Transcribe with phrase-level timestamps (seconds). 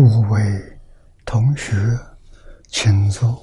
[0.00, 0.78] 诸位
[1.26, 1.74] 同学，
[2.68, 3.36] 请坐，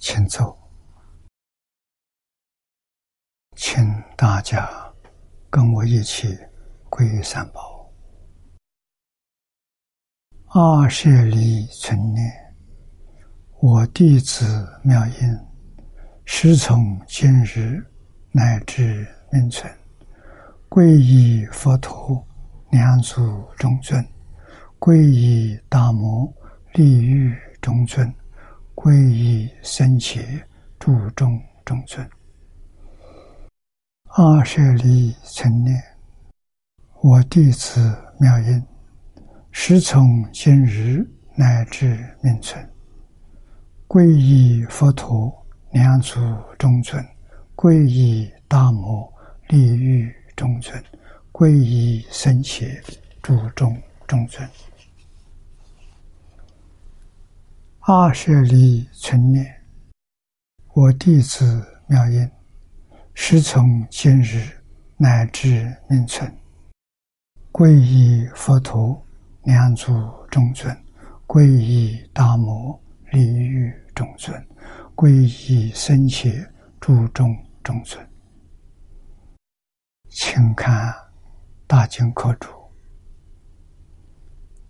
[0.00, 0.58] 请坐，
[3.54, 3.80] 请
[4.16, 4.92] 大家
[5.48, 6.36] 跟我一起
[6.90, 7.88] 皈依三宝。
[10.48, 12.56] 二舍离存念。
[13.60, 15.38] 我弟子妙音，
[16.24, 17.86] 师从今日
[18.30, 19.72] 乃至命存，
[20.68, 22.24] 皈依佛陀、
[22.70, 24.04] 两祖中尊，
[24.78, 26.32] 皈依大摩
[26.74, 28.12] 利欲中尊，
[28.74, 30.20] 皈依僧伽
[30.78, 32.08] 注中中尊。
[34.10, 35.82] 阿舍利成念，
[37.00, 38.62] 我弟子妙音，
[39.50, 42.68] 师从今日乃至命存。
[43.86, 45.32] 皈依佛陀，
[45.70, 46.20] 两祖
[46.58, 47.02] 中尊；
[47.60, 49.12] 皈依大摩
[49.48, 50.80] 利欲中尊；
[51.32, 52.64] 皈依僧伽
[53.20, 53.76] 诸中
[54.06, 54.48] 中尊。
[57.80, 59.44] 二舍利存念，
[60.72, 62.30] 我弟子妙音，
[63.12, 64.48] 师从今日
[64.96, 66.32] 乃至命存，
[67.50, 69.04] 皈依佛陀，
[69.42, 69.90] 两祖
[70.30, 70.72] 中尊；
[71.26, 72.80] 皈依大摩。
[73.10, 74.46] 礼遇中尊，
[74.94, 76.30] 皈依僧伽
[76.78, 77.34] 诸众
[77.68, 78.02] 中尊，
[80.08, 80.90] 请看
[81.66, 82.48] 《大经科注》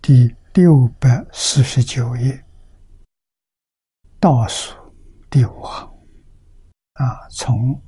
[0.01, 2.43] 第六百四十九页。
[4.19, 4.75] 倒数
[5.29, 5.87] 第五行。
[6.95, 7.81] 啊，从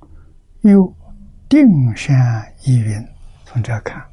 [0.61, 0.95] 右
[1.49, 3.05] 定山一云
[3.43, 4.09] 从这看，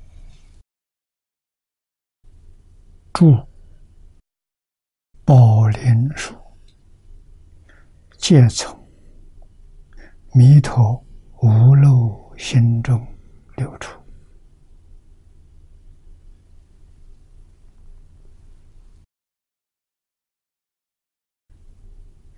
[3.12, 3.32] 注。
[5.24, 6.34] 宝莲树，
[8.18, 8.76] 皆从
[10.32, 11.04] 弥陀
[11.42, 13.04] 无漏心中
[13.56, 13.98] 流出。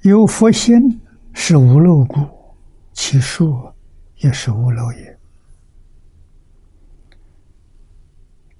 [0.02, 1.00] 有佛心
[1.34, 2.26] 是无漏故，
[2.94, 3.70] 其树
[4.16, 5.18] 也是无漏也。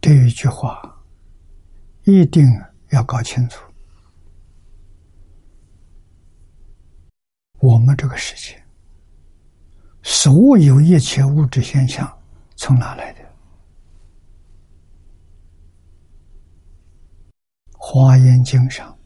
[0.02, 1.02] 这一句话
[2.04, 2.44] 一定
[2.90, 3.64] 要搞清楚。
[7.60, 8.59] 我们这个世界，
[10.30, 12.08] 所有一切物质现象
[12.54, 13.20] 从哪来的？
[17.72, 18.96] 《华严经》上，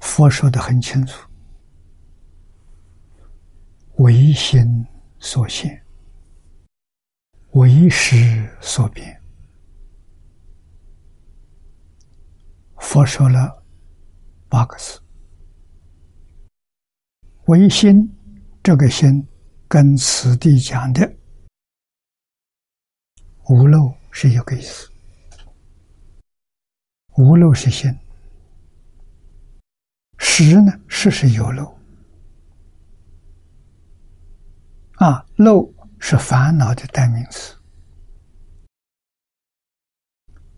[0.00, 1.24] 佛说的很清楚：
[3.98, 4.84] 唯心
[5.20, 5.80] 所现，
[7.52, 9.22] 唯识所变。
[12.78, 13.62] 佛说了
[14.48, 15.00] 八个字。
[17.44, 18.12] 唯心，
[18.64, 19.24] 这个心
[19.68, 21.14] 跟此地讲的
[23.50, 24.90] 无漏是一个意思。
[27.18, 27.94] 无漏是心，
[30.18, 31.76] 实呢，实是有漏。
[34.94, 37.54] 啊，漏是烦恼的代名词。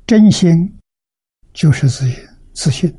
[0.06, 0.78] 真心
[1.52, 2.08] 就是自
[2.52, 2.96] 自信。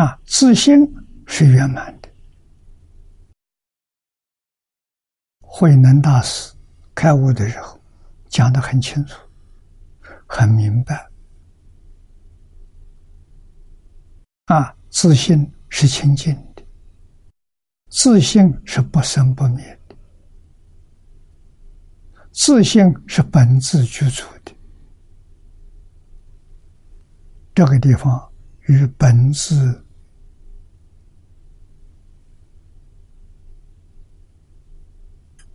[0.00, 0.80] 啊，自信
[1.26, 2.08] 是圆满的。
[5.40, 6.54] 慧能大师
[6.94, 7.78] 开悟的时候
[8.26, 9.20] 讲的很清楚，
[10.26, 11.06] 很明白。
[14.46, 16.64] 啊，自信是清净的，
[17.90, 19.94] 自信是不生不灭的，
[22.32, 24.56] 自信是本自具足的。
[27.54, 28.32] 这个地方
[28.62, 29.84] 与本自。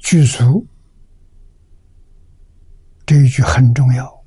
[0.05, 0.63] 具足
[3.07, 4.23] 这一句很重要。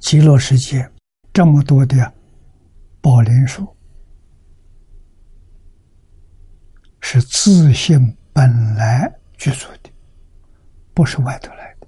[0.00, 0.90] 极乐世界
[1.34, 2.14] 这么多的
[3.02, 3.76] 宝莲树，
[7.02, 9.90] 是自信本来具足的，
[10.94, 11.86] 不是外头来的。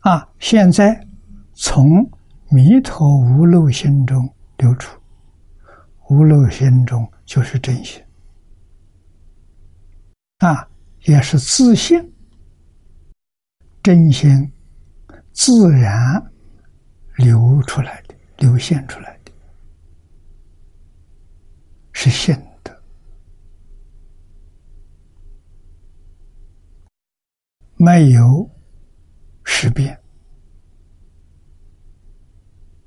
[0.00, 1.00] 啊，现在
[1.52, 2.10] 从
[2.50, 5.00] 弥陀无漏心中流出，
[6.08, 7.08] 无漏心中。
[7.24, 8.02] 就是真心。
[10.38, 10.68] 啊，
[11.04, 12.12] 也是自信，
[13.82, 14.52] 真心
[15.32, 16.22] 自然
[17.16, 19.32] 流出来的，流现出来的，
[21.92, 22.82] 是信的，
[27.76, 28.50] 没有
[29.44, 29.98] 识别，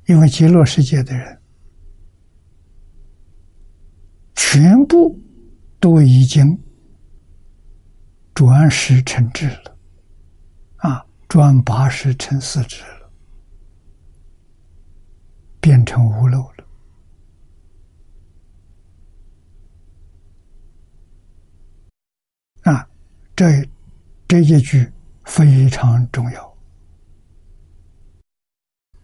[0.06, 1.42] 因为极乐世界的人
[4.38, 5.20] 全部
[5.80, 6.58] 都已经
[8.36, 9.78] 转识成智了，
[10.78, 13.12] 啊，转八十成四智了，
[15.60, 16.68] 变成无漏了。
[22.72, 22.88] 啊，
[23.36, 23.68] 这
[24.28, 24.90] 这一句
[25.26, 26.58] 非常重要。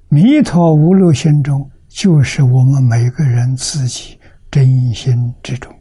[0.10, 4.20] 弥陀无漏心中，就是我们每个人自己
[4.54, 5.76] 真心之中。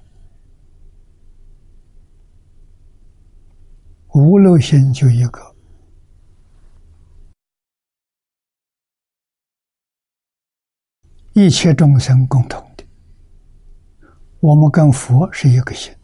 [4.14, 5.54] 无漏心就一个，
[11.34, 12.82] 一切众生共同的。
[14.40, 15.94] 我们跟佛是一个心。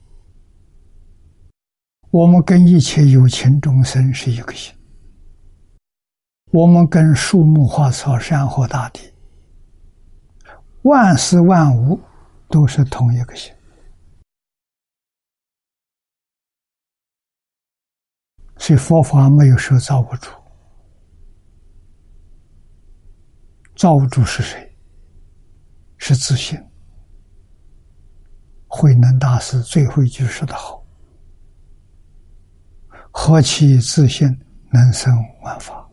[2.10, 4.76] 我们跟一切有情众生是一个心，
[6.52, 9.10] 我们跟树木花草、山河大地、
[10.82, 11.98] 万事万物
[12.48, 13.54] 都是同一个心，
[18.56, 20.30] 所以佛法没有说造物主，
[23.76, 24.76] 造物主是谁？
[25.98, 26.58] 是自信。
[28.66, 30.84] 慧能大师最后一句说的好。
[33.10, 34.28] 何其自信，
[34.70, 35.12] 能生
[35.42, 35.87] 万法。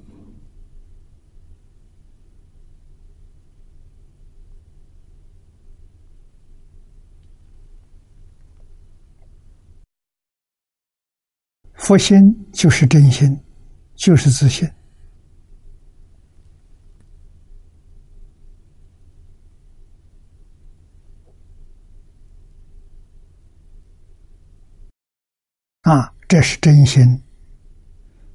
[11.85, 13.39] 佛心就是真心，
[13.93, 14.67] 就是自信。
[25.81, 26.11] 啊。
[26.27, 27.21] 这是真心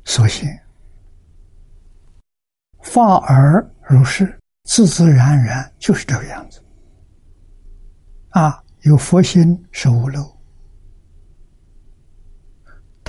[0.04, 0.62] 所现，
[2.82, 6.62] 法而如是，自自然然就是这个样子。
[8.28, 10.39] 啊，有佛心是无漏，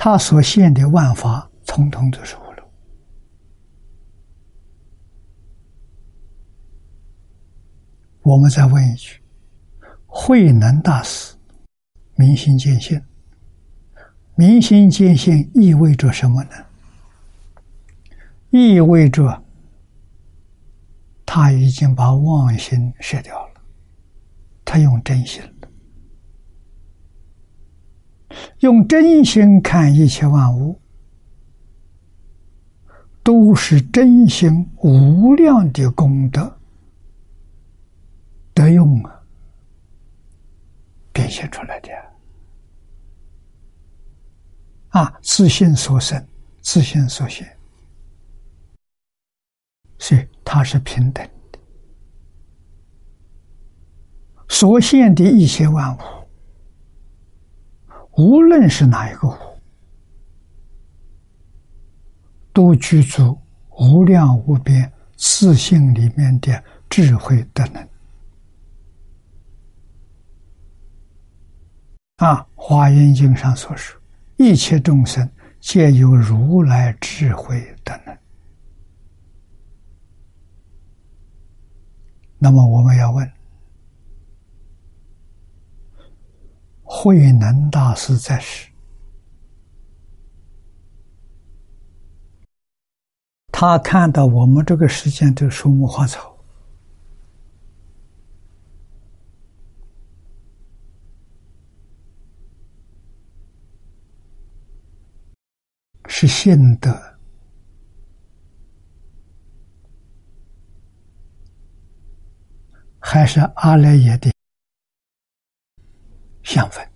[0.04, 2.64] 他所现的万法，通通都是无漏。
[8.22, 9.20] 我们再问一句：
[10.08, 11.36] 慧能大师，
[12.16, 13.00] 明心见性。
[14.34, 16.50] 明心见性意味着什么呢？
[18.50, 19.40] 意味着
[21.24, 23.54] 他已经把妄心舍掉了，
[24.64, 25.51] 他用真心了，
[28.60, 30.80] 用真心看一切万物，
[33.22, 36.58] 都是真心无量的功德
[38.54, 39.22] 得用啊，
[41.12, 41.90] 变现出来的。
[44.88, 46.22] 啊，自信所生，
[46.60, 47.56] 自信所现，
[49.98, 51.58] 所以它是平等的。
[54.48, 56.00] 所现的一切万物，
[58.22, 59.36] 无论是哪一个物，
[62.52, 63.36] 都具足
[63.70, 67.82] 无量无边自性里面的智慧德能。
[72.18, 74.00] 啊，《华严经》上所说。
[74.36, 75.28] 一切众生
[75.60, 78.16] 皆有如来智慧的能。
[82.38, 83.32] 那么我们要问：
[86.94, 88.68] 慧能大师在世，
[93.50, 96.36] 他看到我们这个世间的树木花草。
[106.06, 106.94] 是现德，
[113.00, 114.31] 还是阿赖耶的
[116.52, 116.86] 相分？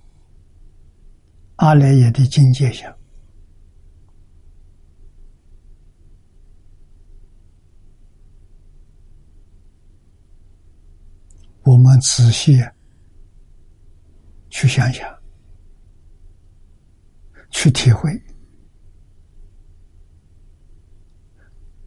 [1.57, 2.95] 阿赖耶的境界相？
[11.63, 12.63] 我们仔细
[14.51, 15.09] 去想想，
[17.51, 18.13] 去体会。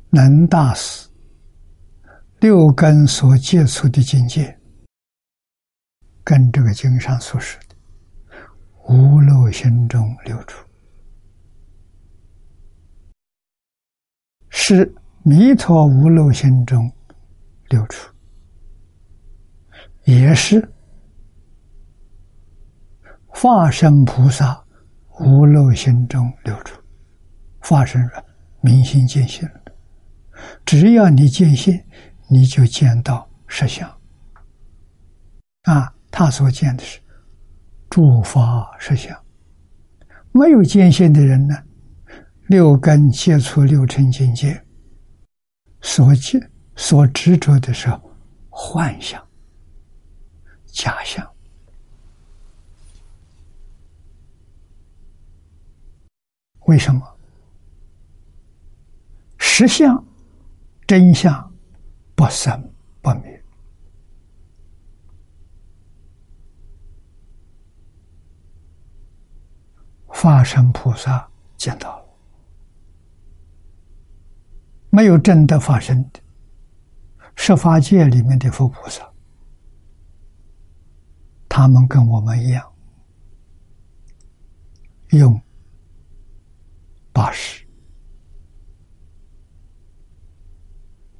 [0.09, 1.07] 能大师
[2.39, 4.58] 六根所接触的境界，
[6.29, 7.75] 跟这个经上所说的
[8.87, 10.63] 无漏心中流出，
[14.49, 14.93] 是
[15.23, 16.87] 弥陀无漏心中
[17.69, 18.13] 流出，
[20.03, 20.71] 也是
[23.25, 24.63] 化身菩萨
[25.21, 26.79] 无漏心中流出，
[27.59, 28.23] 化身人。
[28.61, 29.49] 明心见性。
[30.63, 31.83] 只要你见性，
[32.29, 33.89] 你就见到实相。
[35.63, 36.99] 啊，他所见的是
[37.89, 39.17] 诸法实相。
[40.31, 41.55] 没有见性的人呢，
[42.47, 44.63] 六根接触六尘境界，
[45.81, 47.89] 所见所执着的是
[48.49, 49.21] 幻象、
[50.67, 51.27] 假象。
[56.67, 57.01] 为什么？
[59.39, 60.05] 实相、
[60.85, 61.51] 真相
[62.15, 63.28] 不生不灭。
[70.21, 72.05] 法身菩萨见到了，
[74.89, 76.19] 没有真的发生的，
[77.37, 79.09] 十法界里面的佛菩萨，
[81.47, 82.69] 他们跟我们一样，
[85.11, 85.41] 用。
[87.13, 87.65] 八十，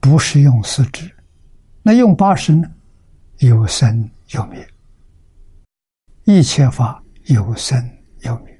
[0.01, 1.09] 不是用四肢，
[1.81, 2.69] 那用八十呢？
[3.37, 4.69] 有生有灭，
[6.25, 7.81] 一切法有生
[8.19, 8.58] 有灭，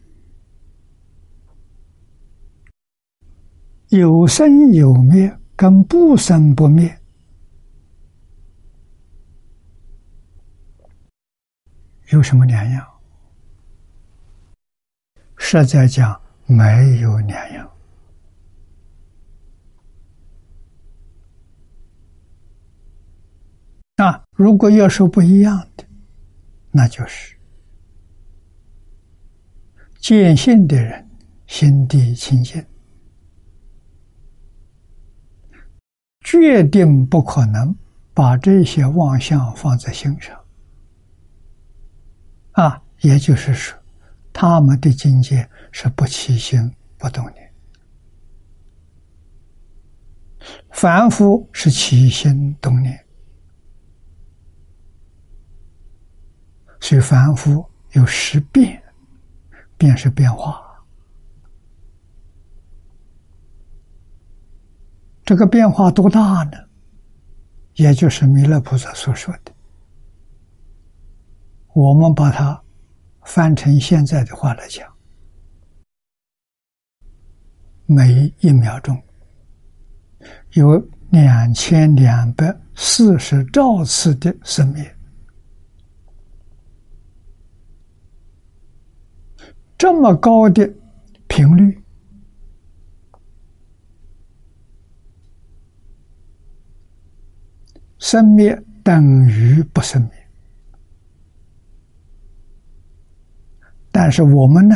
[3.89, 6.99] 有生有灭跟不生不灭
[12.11, 12.87] 有什么两样？
[15.37, 16.19] 实在讲。
[16.51, 17.71] 没有两样
[23.97, 24.23] 啊！
[24.31, 25.85] 如果要说不一样的，
[26.71, 27.37] 那就是
[29.99, 31.07] 见性的人
[31.45, 32.65] 心地清净，
[36.29, 37.75] 决定不可能
[38.13, 40.39] 把这些妄想放在心上
[42.51, 42.83] 啊！
[42.99, 43.75] 也就是说。
[44.31, 47.51] 他们的境界是不起心不动念，
[50.69, 53.03] 凡夫是起心动念，
[56.79, 58.81] 所以凡夫有十变，
[59.77, 60.68] 变是变化。
[65.29, 66.57] 这个变化多大呢？
[67.75, 69.51] 也就是弥勒菩萨所说的，
[71.75, 72.59] 我们把它。
[73.25, 74.91] 翻成现在的话来讲，
[77.85, 78.99] 每一秒钟
[80.53, 84.95] 有两千两百四十兆次的生灭，
[89.77, 90.67] 这么高的
[91.27, 91.79] 频率，
[97.99, 100.11] 生灭等于不生灭。
[103.91, 104.75] 但是我们呢，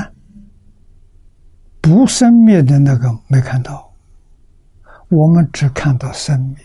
[1.81, 3.93] 不生灭的那个没看到，
[5.07, 6.57] 我们只看到生灭。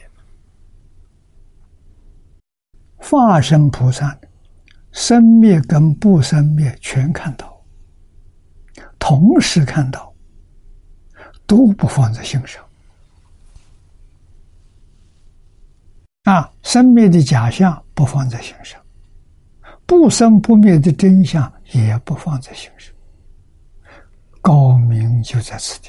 [2.97, 4.19] 化身菩萨
[4.91, 7.65] 生灭跟不生灭全看到，
[8.99, 10.13] 同时看到，
[11.47, 12.68] 都不放在心上。
[16.29, 18.79] 啊，生灭的假象不放在心上。
[19.87, 22.95] 不生不灭的真相也不放在心上，
[24.43, 25.89] 高明就在此地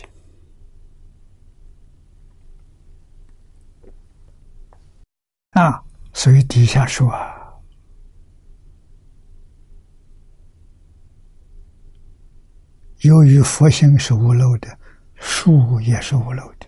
[5.50, 5.84] 啊！
[6.13, 7.53] 所以底下说啊，
[13.01, 14.79] 由于佛性是无漏的，
[15.15, 16.65] 树也是无漏的，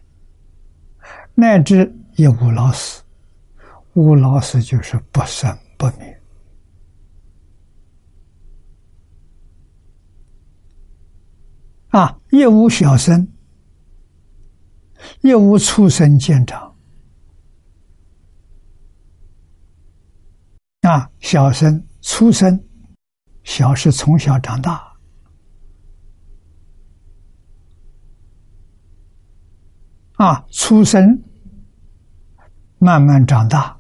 [1.34, 3.02] 乃至也无老死，
[3.94, 6.22] 无老师就是不生不灭。
[11.90, 12.18] 啊！
[12.30, 13.28] 业无小生，
[15.24, 16.74] 业无畜生见长。
[20.84, 22.64] 啊，小生、出生，
[23.44, 24.90] 小是从小长大。
[30.14, 31.22] 啊，出生
[32.78, 33.78] 慢慢长大，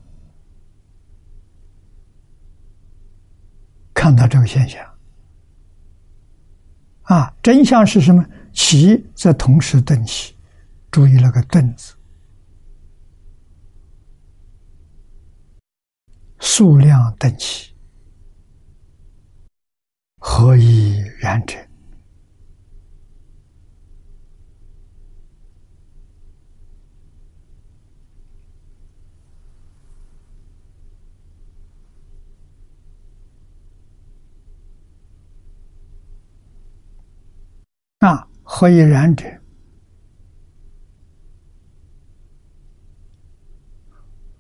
[4.01, 4.83] 看到这个现象。
[7.03, 8.25] 啊，真相是什么？
[8.51, 10.35] 起则同时顿起，
[10.89, 11.93] 注意那个“顿”字，
[16.39, 17.75] 数量顿起，
[20.17, 21.55] 何以然者？
[38.03, 39.23] 那何以然者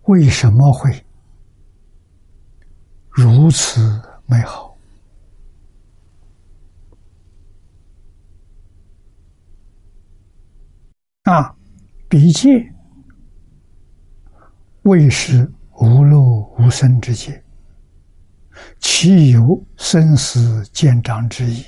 [0.05, 1.05] 为什么会
[3.11, 4.75] 如此美好？
[11.25, 11.55] 啊
[12.09, 12.49] 毕竟
[14.81, 15.47] 未是
[15.79, 17.39] 无漏无生之境
[18.79, 21.63] 岂有生死见长之意？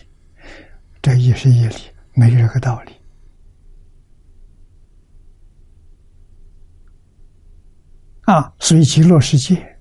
[1.03, 1.75] 这也是一理，
[2.13, 2.93] 没这个道理。
[8.21, 9.77] 啊，所以极乐世界，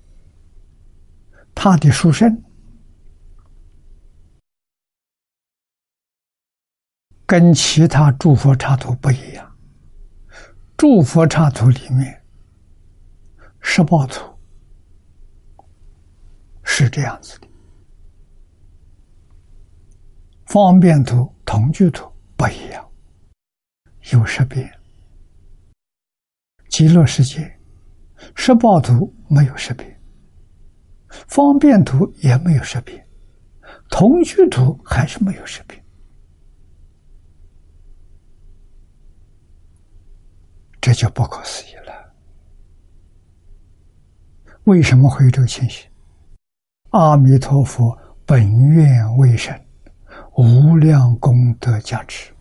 [1.55, 2.43] 他的殊胜
[7.25, 9.49] 跟其他诸佛刹土不一样。
[10.75, 12.21] 诸佛刹土里面，
[13.61, 14.37] 十八土
[16.63, 17.47] 是这样子的，
[20.53, 22.07] 方便图、同居图
[22.37, 22.87] 不一样，
[24.11, 24.71] 有十变。
[26.69, 27.59] 极乐世界。
[28.35, 29.99] 十报图没有识别，
[31.27, 33.03] 方便图也没有识别，
[33.89, 35.83] 同居图还是没有识别，
[40.79, 42.13] 这就不可思议了。
[44.65, 45.89] 为什么会有这个情形？
[46.91, 49.62] 阿弥陀佛本愿为神，
[50.35, 52.33] 无量功德加持。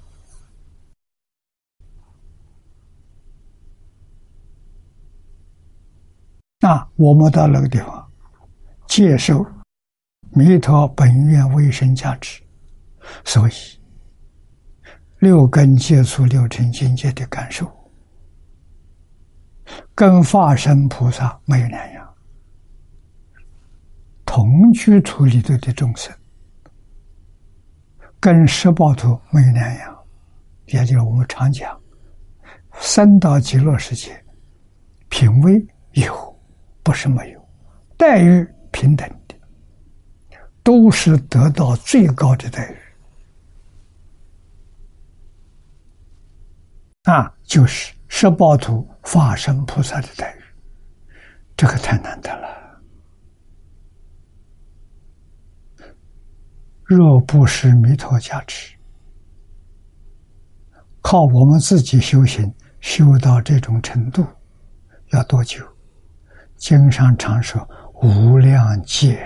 [6.60, 8.10] 那我们到那个地方，
[8.86, 9.44] 接受
[10.30, 12.40] 弥陀本愿为生加持，
[13.24, 13.52] 所以
[15.18, 17.70] 六根接触六尘境界的感受，
[19.94, 22.14] 跟化身菩萨没有两样。
[24.24, 26.16] 同居土里头的众生，
[28.22, 29.98] 跟十报土没有两样，
[30.66, 31.76] 也就是我们常讲，
[32.74, 34.12] 三到极乐世界，
[35.08, 35.60] 品位
[35.94, 36.32] 有。
[36.84, 37.48] 不是没有，
[37.96, 39.36] 待遇平等的，
[40.64, 42.76] 都是得到最高的待遇。
[47.04, 50.42] 啊，就是十报图化身菩萨的待遇，
[51.56, 52.61] 这个太难得了。
[56.92, 58.76] 若不是弥陀加持，
[61.00, 64.26] 靠我们自己修行修到这种程度，
[65.10, 65.66] 要多久？
[66.56, 67.68] 经上常说
[68.02, 69.20] 无量劫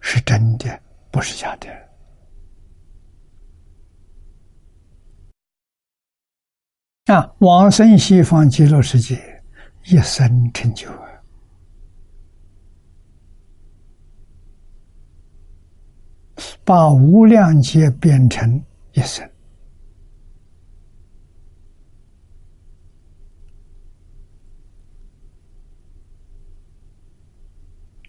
[0.00, 1.68] 是真的，不是假的。
[7.14, 9.42] 啊，往生西方极乐世界，
[9.86, 11.09] 一生成就啊，
[16.70, 19.28] 把无量劫变成一生。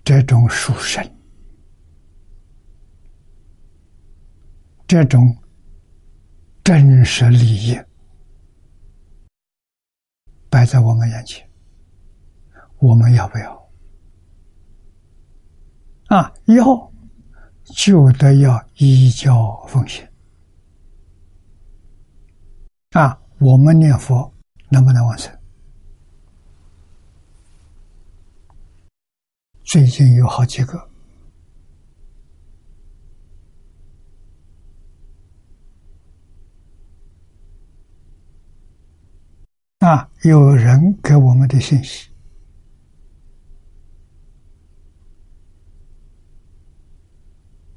[0.04, 1.04] 这种殊胜，
[4.86, 5.20] 这种
[6.64, 7.76] 真实利益
[10.52, 11.50] 摆在我们眼前，
[12.78, 13.70] 我们要不要？
[16.10, 16.91] 啊，要
[17.76, 20.08] 就得要依教奉行。
[22.92, 24.34] 啊，我们念佛
[24.70, 25.34] 能不能完成？
[29.64, 30.90] 最近有好几个
[39.80, 42.11] 啊，有人给我们的信息，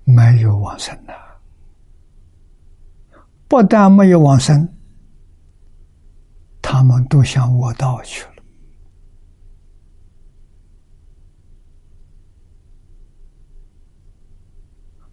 [0.04, 1.14] 没有往生的，
[3.48, 4.68] 不但没有往生，
[6.60, 8.30] 他们都向我道去了。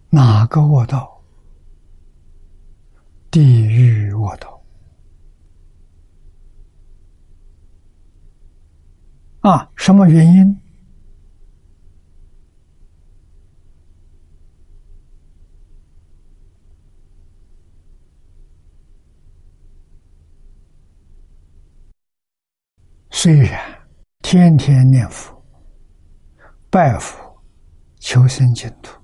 [0.10, 1.22] 哪个卧道？
[3.32, 4.62] 地狱卧道
[9.40, 9.72] 啊？
[9.78, 10.60] 什么原因？
[23.24, 23.80] 虽然
[24.24, 25.46] 天天念佛、
[26.72, 27.40] 拜佛、
[28.00, 29.00] 求生净土。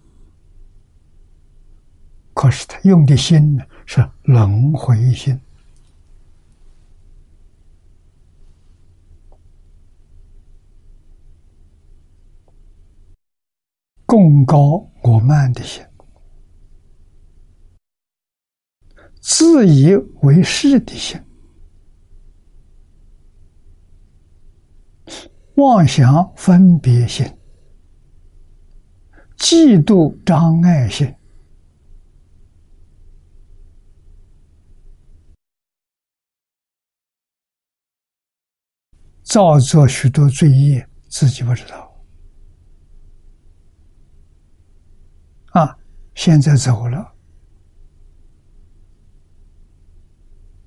[2.33, 5.39] 可是他用的心呢，是轮回心，
[14.07, 15.85] 共高我慢的心，
[19.21, 21.21] 自以为是的心，
[25.57, 27.25] 妄想分别心、
[29.37, 31.11] 嫉妒障碍心。
[39.23, 41.91] 造作许多罪业，自己不知道。
[45.53, 45.75] 啊，
[46.13, 47.13] 现在走了，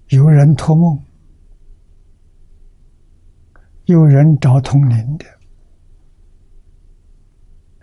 [0.09, 1.01] 有人托梦，
[3.91, 5.27] 有人找通灵的，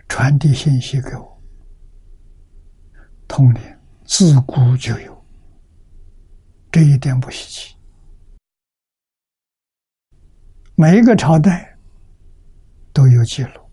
[0.08, 1.42] 传递信息给我。
[3.28, 3.60] 通灵
[4.04, 5.24] 自古就有，
[6.72, 7.76] 这一点不稀奇。
[10.74, 11.76] 每一个朝代
[12.94, 13.70] 都有记录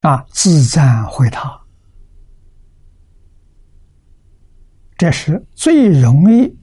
[0.00, 1.64] 啊，自赞回答，
[4.98, 6.58] 这是最容易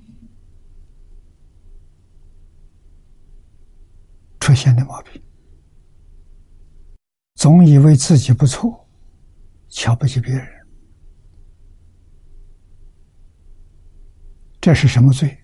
[4.42, 5.24] 出现的毛病。
[7.36, 8.88] 总以为自己不错，
[9.70, 10.46] 瞧不起别人。
[14.60, 15.38] 这是什么罪？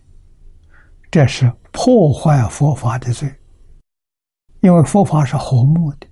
[1.09, 3.33] 这是破坏佛法的罪。
[4.59, 6.07] 因为佛法是和睦的，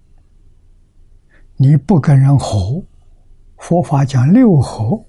[1.58, 2.84] 你不跟人和，
[3.58, 5.06] 佛法讲六合，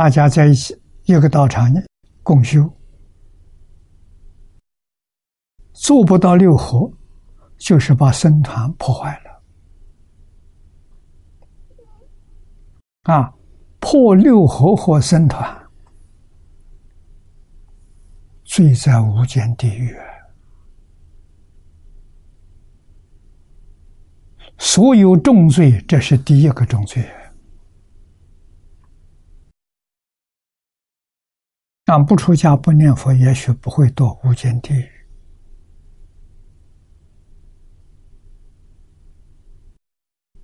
[0.00, 1.78] 大家在一起一个道场呢
[2.22, 2.66] 共修，
[5.74, 6.90] 做不到六合，
[7.58, 9.42] 就是把僧团破坏了。
[13.12, 13.30] 啊！
[13.78, 15.54] 破六合或僧团，
[18.44, 19.94] 罪在无间地狱。
[24.56, 27.06] 所有重罪，这是第一个重罪。
[31.92, 34.88] 但不出家不念佛，也许不会堕无间地狱。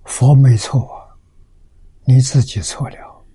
[0.03, 1.07] 佛没错。
[2.03, 3.25] 你自己错了，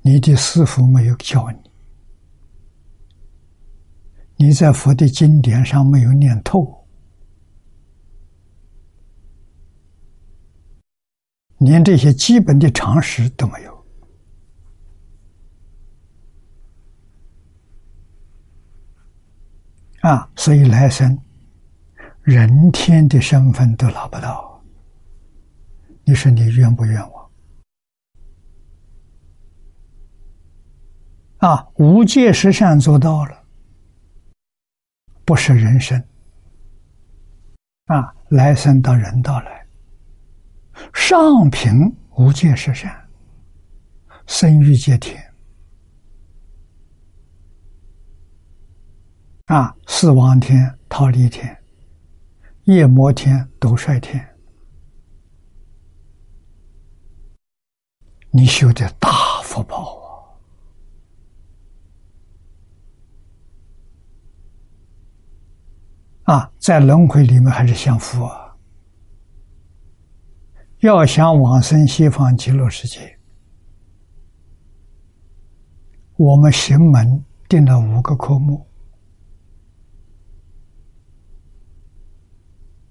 [0.00, 1.70] 你的师傅没有教你，
[4.46, 6.77] 你在佛的经典上没有念透，
[11.58, 13.86] 连这些基本的常识都没有
[20.00, 20.30] 啊！
[20.36, 21.18] 所以来生。
[22.22, 24.62] 人天的身份都拿不到，
[26.04, 27.30] 你说你冤不冤枉？
[31.38, 33.44] 啊，无界十善做到了，
[35.24, 35.98] 不是人生。
[37.86, 39.57] 啊，来生到人道来，
[40.92, 41.70] 上品
[42.16, 43.08] 无戒十善，
[44.26, 45.22] 生欲界天，
[49.46, 51.56] 啊，四王天、桃李天。
[52.64, 54.36] 夜摩天、斗率天，
[58.30, 59.08] 你修的大
[59.42, 60.36] 福报
[66.24, 66.34] 啊！
[66.34, 68.47] 啊，在轮回里面还是享福啊！
[70.80, 73.18] 要想往生西方极乐世界，
[76.16, 78.64] 我们行门定了五个科目。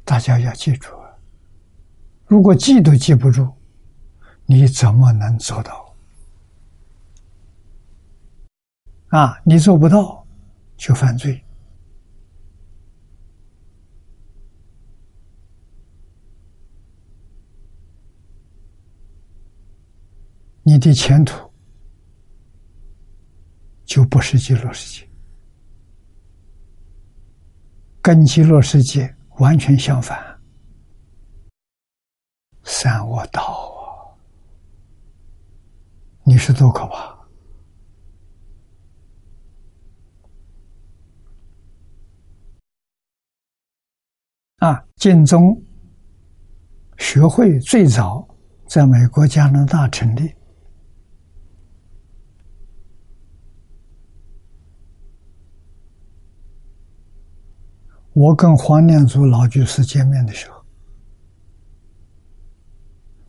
[0.04, 0.90] 大家要记住！
[2.26, 3.54] 如果记都记不住，
[4.46, 5.96] 你怎么能做到？
[9.08, 10.28] 啊，你做不到
[10.76, 11.42] 就犯罪，
[20.68, 21.50] 你的前途
[23.86, 25.10] 就不是极乐世界，
[28.02, 29.16] 跟极乐世界。
[29.38, 30.20] 完全相反，
[32.64, 34.12] 三恶道啊！
[36.24, 37.28] 你是多可怕
[44.68, 44.84] 啊！
[44.96, 45.64] 晋宗
[46.98, 48.28] 学会最早
[48.68, 50.34] 在美国加拿大成立。
[58.20, 60.66] 我跟黄念祖老居士见面的时候，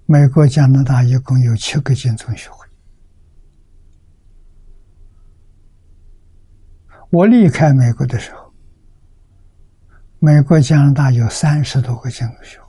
[0.06, 2.66] 美国、加拿大一共有七个建筑学会。
[7.10, 8.50] 我离开美国的时候，
[10.20, 12.66] 美国、加拿大有三十多个建筑学会。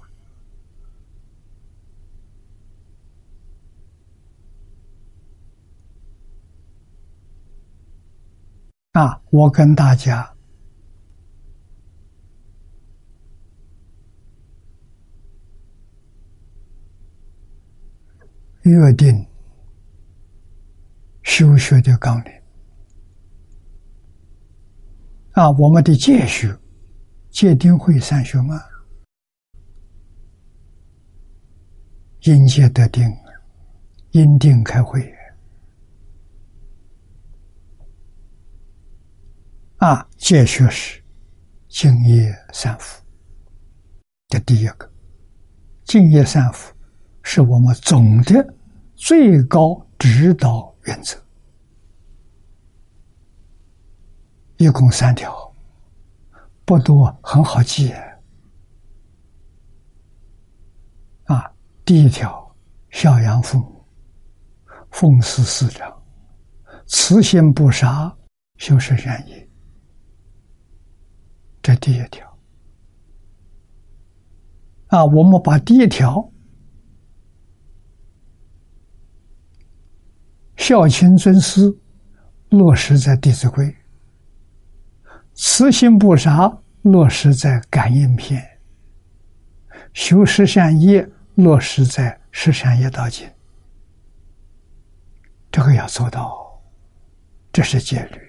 [8.92, 10.30] 啊，我跟大家
[18.70, 19.28] 约定
[21.24, 22.32] 修学的纲领。
[25.32, 26.58] 啊，我们的戒学、
[27.30, 28.60] 戒定慧三学嘛，
[32.22, 33.10] 因戒得定，
[34.12, 35.14] 因定开慧。
[39.78, 41.02] 啊，戒学是
[41.70, 43.02] 敬业三福，
[44.28, 44.92] 这第一个，
[45.86, 46.76] 敬业三福
[47.24, 48.46] 是我们总的
[49.00, 51.18] 最高指导原则。
[54.58, 55.34] 一共三条，
[56.66, 57.94] 不多，很好记。
[61.24, 61.50] 啊，
[61.86, 62.54] 第一条，
[62.90, 63.86] 孝养父母，
[64.92, 66.04] 奉事师长，
[66.86, 68.14] 慈心不杀，
[68.58, 69.50] 修身善业。
[71.62, 72.28] 这第一条。
[74.88, 76.14] 啊，我们把第一条，
[80.60, 81.74] 孝亲尊师，
[82.50, 83.66] 落实在《弟子规》。
[85.34, 88.46] 慈心不杀落实在感应篇，
[89.94, 93.26] 修十善业落实在十善业道经，
[95.50, 96.62] 这个要做到，
[97.54, 98.20] 这是戒律。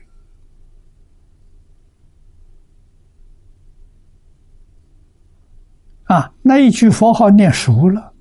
[6.05, 8.15] 啊，那一句佛号念熟了，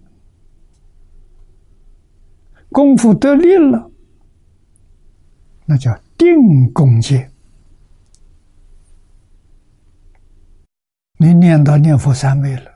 [2.70, 3.89] 功夫得力了，
[5.70, 7.32] 那叫定功戒。
[11.20, 12.72] 你念到念佛三昧了，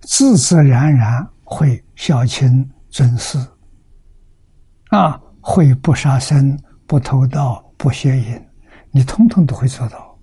[0.00, 3.38] 自自然然会孝亲尊师，
[4.88, 8.44] 啊，会不杀生、不偷盗、不邪淫，
[8.90, 10.18] 你通通都会做到。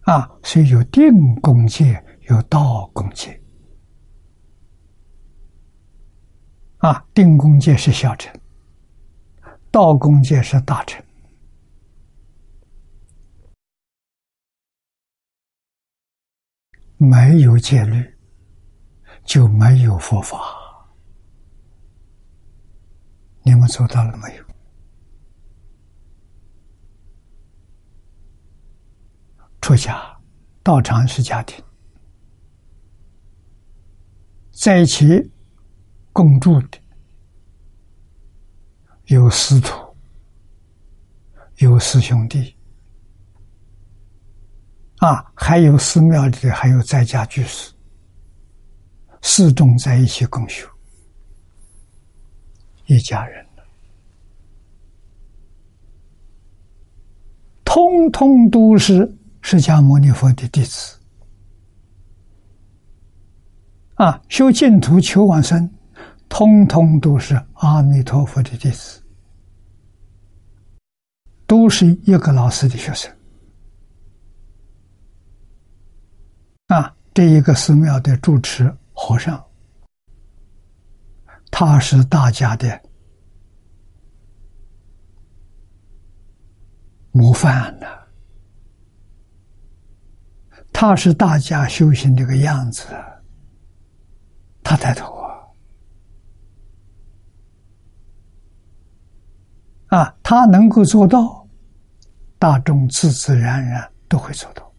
[0.00, 3.40] 啊，所以有定功戒，有道功戒。
[6.78, 8.34] 啊，定功戒是小乘，
[9.70, 11.04] 道公戒是大乘。
[16.96, 18.18] 没有戒律，
[19.24, 20.38] 就没有佛法。
[23.42, 24.44] 你们做到了没有？
[29.62, 30.20] 出家，
[30.62, 31.64] 道场是家庭，
[34.50, 35.30] 在一起
[36.12, 36.79] 共住的
[39.10, 39.72] 有师徒，
[41.56, 42.54] 有师兄弟。
[44.98, 47.72] 啊，还有寺庙里，还有在家居士，
[49.20, 50.64] 四众在一起共修，
[52.86, 53.44] 一家人
[57.64, 60.96] 通通都是释迦牟尼佛的弟子。
[63.94, 65.68] 啊，修净土求往生，
[66.30, 69.02] 通通都是阿弥陀佛的弟子，
[71.46, 73.14] 都是一个老师的学生。
[76.68, 79.44] 啊，这一个寺庙的住持和尚，
[81.50, 82.80] 他是大家的
[87.10, 87.86] 模范呢。
[90.72, 92.86] 他是大家修行这个样子，
[94.62, 95.19] 他带头
[99.90, 100.16] 啊！
[100.22, 101.46] 他能够做到，
[102.38, 104.72] 大众自自然然都会做到。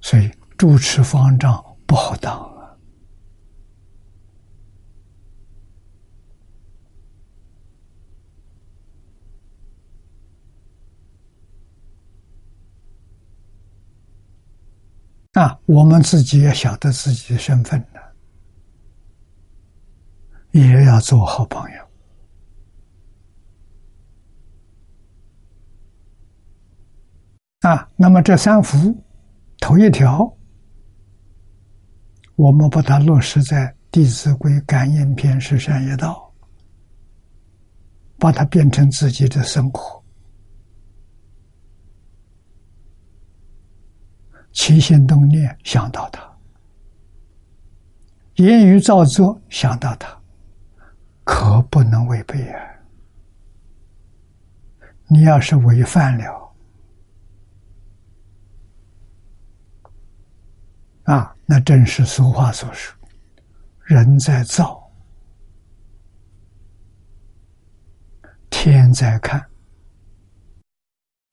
[0.00, 2.38] 所以主持方丈不好当
[15.34, 15.42] 啊！
[15.42, 17.84] 啊，我们自己要晓得自己的身份，
[20.50, 21.88] 也要做好榜样
[27.60, 27.90] 啊。
[27.96, 29.04] 那么这三福。
[29.60, 30.32] 头一条，
[32.36, 36.32] 我们把它落实在《弟子规》感应篇十善业道，
[38.18, 40.02] 把它变成自己的生活，
[44.52, 46.22] 起心动念想到他，
[48.36, 50.17] 言语造作想到他，
[51.30, 52.58] 可不能违背啊！
[55.08, 56.56] 你要是违反了，
[61.04, 62.96] 啊，那正是俗话所说
[63.84, 64.90] ：“人在造，
[68.48, 69.46] 天在看。”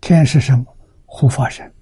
[0.03, 0.77] 天是什么？
[1.05, 1.73] 护法神。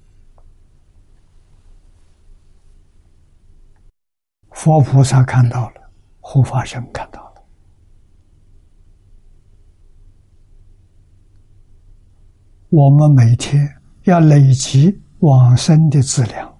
[4.51, 7.32] 佛菩萨看到了，护法神看到了。
[12.75, 13.71] 我们每天
[14.05, 16.59] 要累积往生的资粮，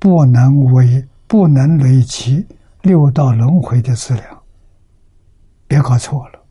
[0.00, 2.44] 不能为不能累积
[2.82, 4.42] 六道轮回的资粮，
[5.68, 6.44] 别搞错了。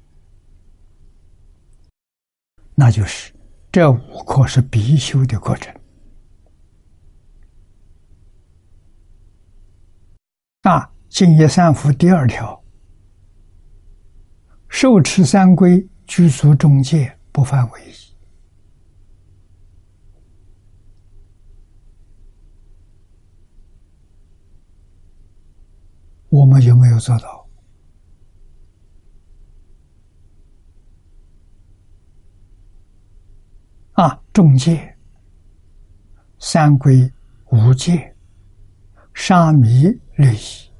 [2.73, 3.33] 那就是
[3.69, 5.75] 这五课是必修的课程。
[10.61, 12.63] 啊，净业三福第二条：
[14.69, 17.93] 受持三规，居足中戒，不犯违仪。
[26.29, 27.49] 我们有没有做到？
[33.93, 34.95] 啊，中戒、
[36.37, 37.11] 三规、
[37.51, 38.15] 五戒、
[39.15, 39.85] 沙弥。
[40.17, 40.71] 利益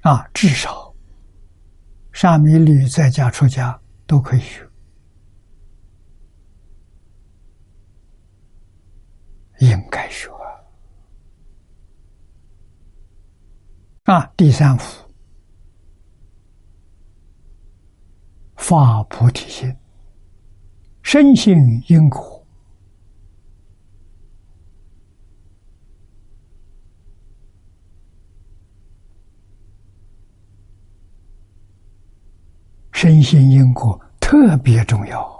[0.00, 0.83] 啊，至少
[2.14, 4.64] 沙弥、律在家出家都可以学，
[9.58, 10.30] 应该学
[14.04, 14.24] 啊。
[14.36, 15.10] 第三幅
[18.54, 19.76] 发菩提心，
[21.02, 21.52] 深信
[21.88, 22.33] 因果。
[33.24, 35.32] 深信因果特别重要。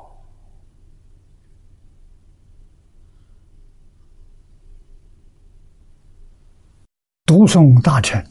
[7.27, 8.25] 读诵大乘，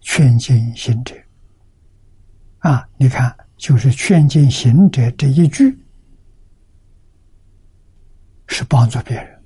[0.00, 1.14] 劝进行者
[2.60, 2.88] 啊！
[2.96, 5.78] 你看，就是劝进行者这一句，
[8.46, 9.42] 是帮助别人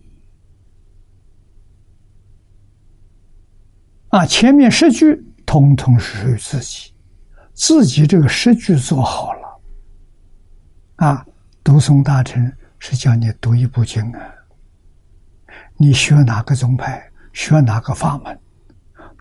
[4.11, 4.24] 啊。
[4.24, 6.89] 前面十句通通是属于自己。
[7.61, 9.61] 自己这个诗句做好了，
[10.96, 11.27] 啊，
[11.62, 14.20] 读诵大乘是叫你读一部经啊。
[15.77, 18.40] 你学哪个宗派，学哪个法门，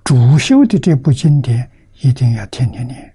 [0.05, 3.13] 主修的这部经典一定要天天念。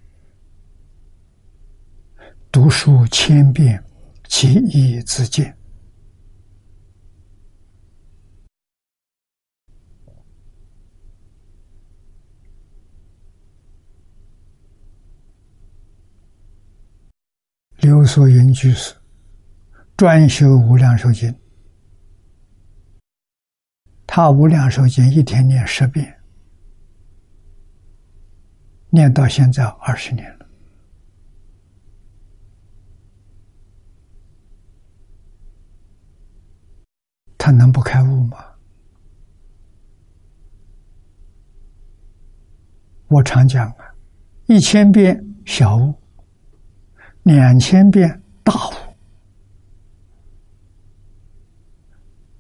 [2.53, 3.83] 读书千遍，
[4.29, 5.57] 其义自见。
[17.85, 18.95] 刘素云居士
[19.95, 21.31] 专修《无量寿经》，
[24.07, 26.19] 他《无量寿经》一天念十遍，
[28.89, 30.47] 念到现在二十年了。
[37.37, 38.39] 他能不开悟吗？
[43.09, 43.95] 我常讲啊，
[44.47, 45.95] 一千遍小悟。
[47.25, 48.75] 两千遍大悟，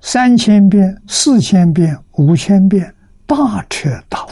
[0.01, 2.95] 三千遍、四千遍、五千遍
[3.27, 4.31] 大彻大悟。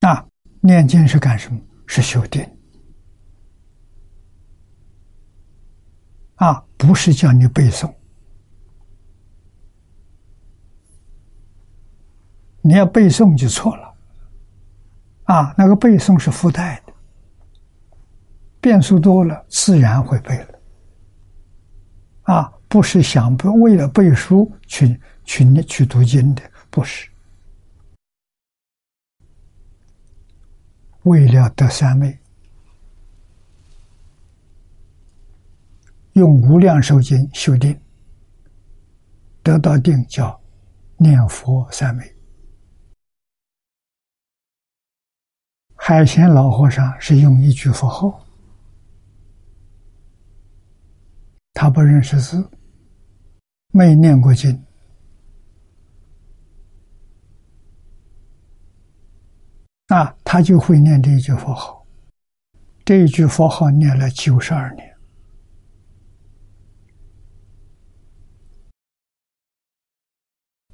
[0.00, 0.26] 啊，
[0.60, 1.60] 念经是干什么？
[1.86, 2.42] 是修定。
[6.36, 7.94] 啊，不是叫你背诵。
[12.66, 13.94] 你要背诵就错了，
[15.24, 16.94] 啊，那个背诵是附带的，
[18.58, 20.60] 变数多了，自然会背了，
[22.22, 27.06] 啊，不是想不为了背书去去去读经的，不是，
[31.02, 32.18] 为了得三昧，
[36.14, 37.78] 用无量寿经修定，
[39.42, 40.40] 得到定叫
[40.96, 42.13] 念佛三昧。
[45.86, 48.26] 海贤老和尚是用一句佛号，
[51.52, 52.48] 他不认识字，
[53.68, 54.64] 没念过经，
[59.88, 61.86] 啊，他就会念这一句佛号，
[62.82, 64.96] 这一句佛号念了九十二年，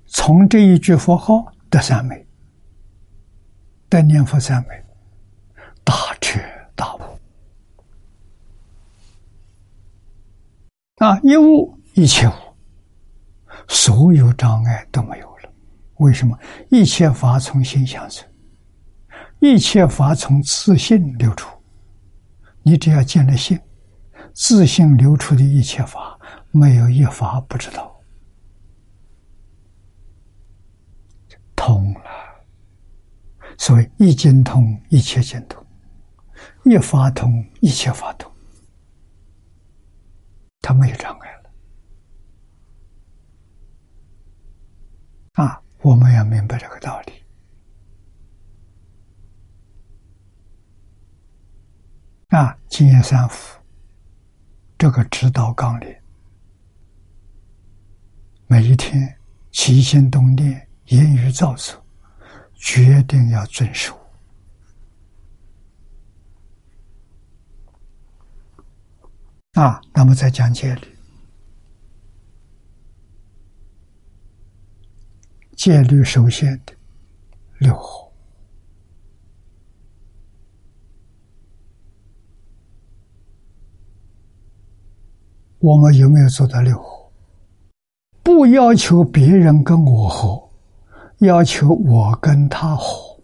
[0.06, 2.24] 从这一句佛号得三昧，
[3.88, 4.84] 得念佛三昧，
[5.84, 6.40] 大彻
[6.74, 7.00] 大悟。
[10.96, 11.18] 啊！
[11.22, 12.32] 一悟一切悟，
[13.68, 15.52] 所有障碍都没有了。
[15.96, 16.38] 为什么？
[16.70, 18.26] 一切法从心相生，
[19.38, 21.48] 一切法从自信流出。
[22.62, 23.58] 你只要见了性，
[24.34, 26.18] 自信流出的一切法，
[26.50, 27.98] 没有一法不知道，
[31.56, 32.00] 通了。
[33.56, 35.62] 所以一经通，一切经通；
[36.70, 38.30] 一法通，一切法通。
[40.60, 41.50] 他没有障碍了
[45.32, 45.60] 啊！
[45.82, 47.12] 我们要明白这个道理
[52.28, 52.56] 啊！
[52.68, 53.58] 金叶三福
[54.78, 55.92] 这个指导纲领，
[58.46, 59.18] 每一天
[59.50, 61.84] 起心动念、言语造作，
[62.54, 63.99] 决定要遵守。
[69.60, 70.96] 啊，那么再讲戒律，
[75.54, 76.72] 戒律首先的
[77.58, 78.10] 六合，
[85.58, 87.12] 我们有没有做到六合？
[88.22, 90.50] 不要求别人跟我合，
[91.18, 93.20] 要求我跟他合。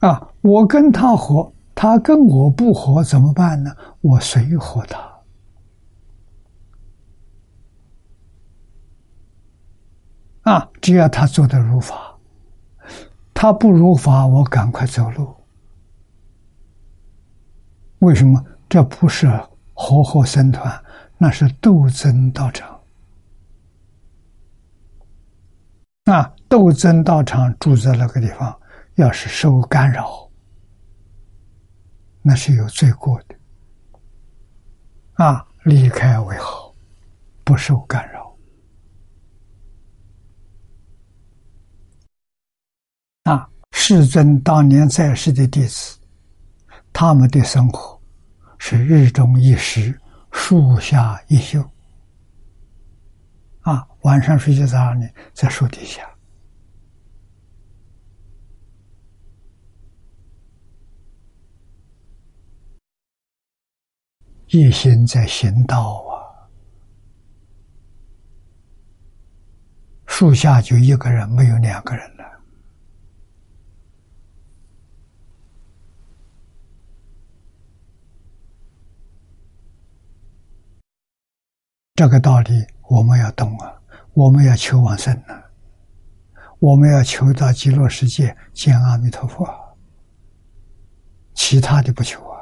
[0.00, 1.52] 啊，我跟他合。
[1.76, 3.70] 他跟我不和怎么办呢？
[4.00, 4.98] 我随和他。
[10.50, 12.16] 啊，只要他做的如法，
[13.34, 15.36] 他不如法，我赶快走路。
[17.98, 18.42] 为什么？
[18.70, 19.28] 这不是
[19.74, 20.82] 和合僧团，
[21.18, 22.80] 那是斗争道场。
[26.04, 28.58] 啊，斗争道场住在那个地方，
[28.94, 30.25] 要是受干扰。
[32.28, 33.36] 那是有罪过的，
[35.24, 36.74] 啊，离开为好，
[37.44, 38.36] 不受干扰。
[43.22, 45.96] 啊，世尊当年在世的弟子，
[46.92, 48.02] 他们的生活
[48.58, 49.96] 是日中一时，
[50.32, 51.64] 树下一宿，
[53.60, 55.08] 啊，晚上睡觉在哪里？
[55.32, 56.02] 在树底下。
[64.48, 66.14] 一心在行道啊，
[70.06, 72.24] 树下就一个人，没有两个人了。
[81.94, 83.74] 这个道理我们要懂啊，
[84.12, 85.42] 我们要求往生呢，
[86.60, 89.48] 我们要求到极乐世界见阿弥陀佛，
[91.34, 92.35] 其他的不求啊。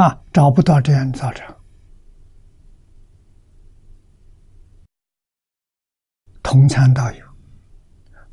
[0.00, 1.54] 啊，找不到这样的道场，
[6.42, 7.26] 同参道友，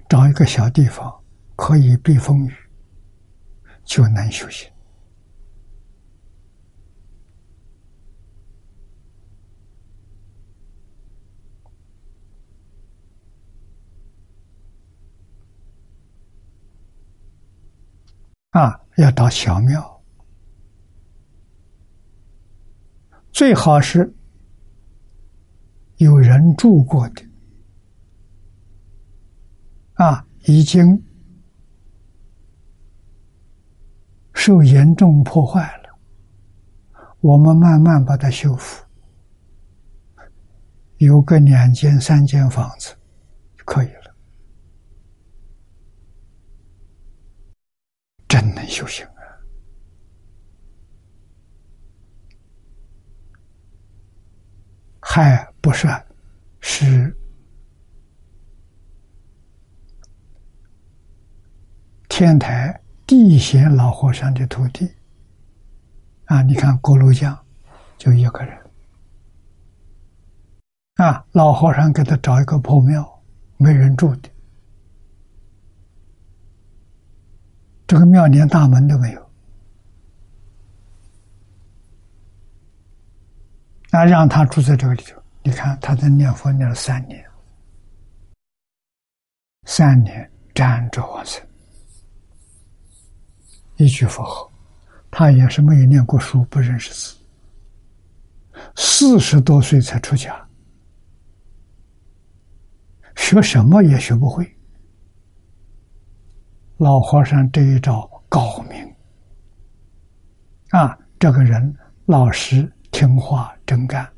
[0.08, 1.14] 找一个小地方
[1.58, 2.54] 可以避风雨，
[3.84, 4.72] 就能修行。
[18.52, 19.97] 啊，要到小庙。
[23.38, 24.12] 最好是
[25.98, 27.24] 有人住过的，
[29.94, 31.06] 啊，已经
[34.34, 36.00] 受严重破坏了，
[37.20, 38.84] 我们慢慢把它修复，
[40.98, 42.96] 有个两间、三间房子
[43.56, 44.16] 就可以了，
[48.28, 49.08] 真能修行。
[55.18, 55.88] 还不是
[56.60, 57.18] 是
[62.08, 64.88] 天台地贤老和尚的徒弟
[66.26, 66.44] 啊！
[66.44, 67.36] 你看锅炉匠
[67.98, 68.56] 就一个人
[70.98, 73.04] 啊，老和尚给他找一个破庙，
[73.58, 74.30] 没人住的，
[77.88, 79.27] 这个庙连大门都没有。
[83.98, 87.26] 他让他住在这个里头，你看他在念佛念了三年，
[89.66, 91.44] 三年站着往生，
[93.78, 94.52] 一句佛号，
[95.10, 97.18] 他也是没有念过书，不认识字，
[98.76, 100.48] 四十多岁才出家，
[103.16, 104.48] 学什么也学不会。
[106.78, 108.96] 老和尚这一招高明
[110.70, 110.96] 啊！
[111.18, 111.76] 这个人
[112.06, 114.12] 老实听话、真干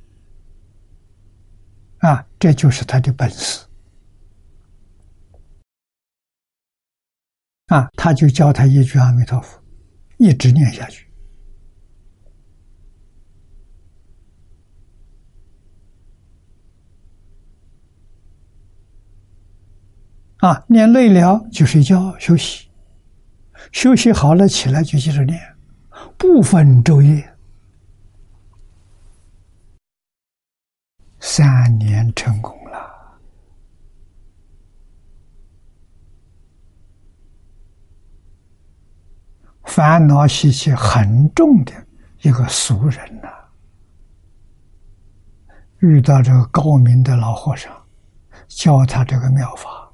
[2.00, 3.66] 啊，这就是他的本事
[7.68, 7.90] 啊！
[7.96, 9.62] 他就教他一句阿弥陀佛，
[10.18, 11.08] 一直念下去
[20.38, 20.64] 啊！
[20.68, 22.70] 念累了就睡觉休息，
[23.74, 25.38] 休息好了起来就接着念。
[26.18, 27.38] 不分昼夜，
[31.32, 33.20] 三年成功了。
[39.64, 41.72] 烦恼习气很重的
[42.24, 43.30] 一个俗人呐，
[45.78, 47.72] 遇到这个高明的老和尚，
[48.48, 49.88] 教他这个妙法，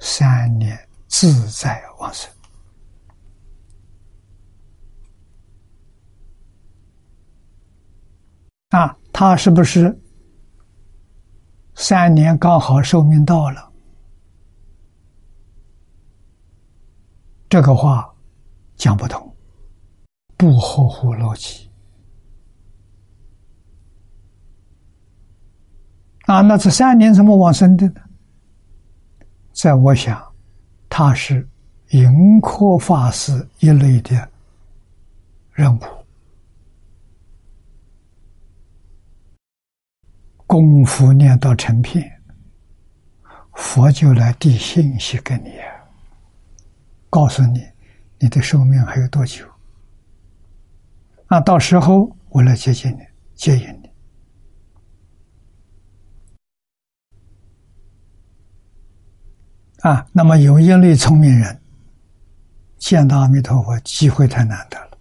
[0.00, 0.76] 三年
[1.06, 2.28] 自在往生。
[8.70, 9.96] 啊，他是不是
[11.80, 13.72] 三年刚好寿命到了？
[17.48, 18.14] 这个话
[18.76, 19.34] 讲不通，
[20.36, 21.70] 不合乎逻辑。
[26.26, 28.02] 啊，那这三年怎么往生的呢？
[29.52, 30.22] 在我想，
[30.86, 31.48] 他是
[31.92, 34.28] 迎科法师一类的
[35.52, 35.80] 任务。
[40.50, 42.20] 功夫念到成片，
[43.54, 45.52] 佛就来递信息给你，
[47.08, 47.64] 告诉你
[48.18, 49.46] 你的寿命还有多久。
[51.28, 53.88] 啊，到时候我来接近你，接引你。
[59.82, 61.62] 啊，那么有一类聪明人，
[62.76, 64.98] 见到阿弥陀佛机会太难得了，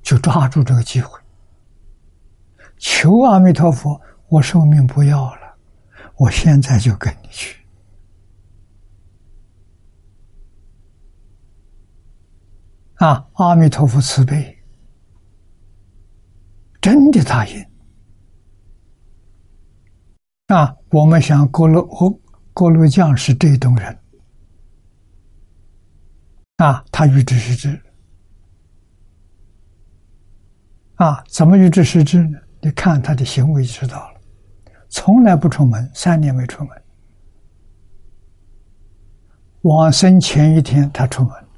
[0.00, 1.19] 就抓住这个机会。
[2.80, 5.54] 求阿弥陀佛，我寿命不要了，
[6.16, 7.60] 我现在就跟你去。
[12.94, 14.58] 啊，阿弥陀佛慈悲，
[16.80, 17.66] 真的答应。
[20.46, 22.18] 啊，我们想郭罗哦
[22.54, 23.98] 郭罗匠是这种人，
[26.56, 27.82] 啊，他欲知是知，
[30.94, 32.38] 啊，怎么欲知是知呢？
[32.62, 34.20] 你看他的行为就知道了，
[34.90, 36.82] 从来不出门，三年没出门。
[39.62, 41.48] 往生前一天他出门，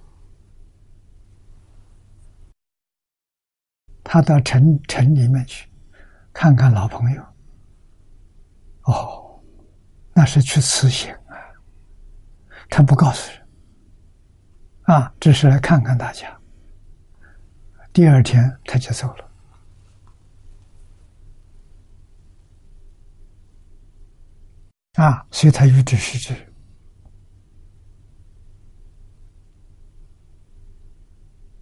[4.05, 5.69] 他到城城里面去
[6.33, 7.23] 看看老朋友。
[8.83, 9.41] 哦，
[10.13, 11.35] 那是去辞行啊，
[12.69, 13.49] 他不告诉人，
[14.83, 16.37] 啊，只是来看看大家。
[17.93, 19.32] 第二天他就走了。
[24.95, 26.35] 啊，所以他欲知是知，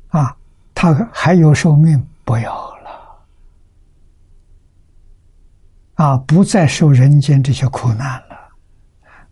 [0.08, 0.36] 啊，
[0.74, 3.26] 他还有寿命，不要了，
[5.94, 8.50] 啊，不再受人间这些苦难了，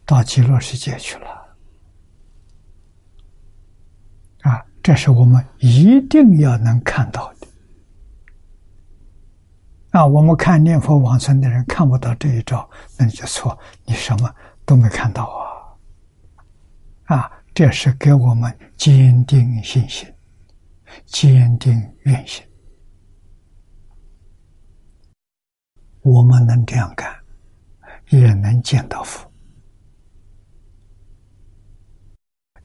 [0.07, 1.57] 到极乐世界去了，
[4.43, 7.38] 啊，这是我们一定要能看到的。
[9.91, 12.69] 啊，我们看念佛往生的人看不到这一招，
[12.99, 14.35] 那你就错，你什么
[14.67, 15.25] 都没看到
[17.07, 17.17] 啊！
[17.17, 20.07] 啊，这是给我们坚定信心、
[21.07, 22.45] 坚定愿心。
[26.03, 27.11] 我们能这样干，
[28.11, 29.31] 也能见到佛，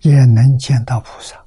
[0.01, 1.43] 也能见到菩萨。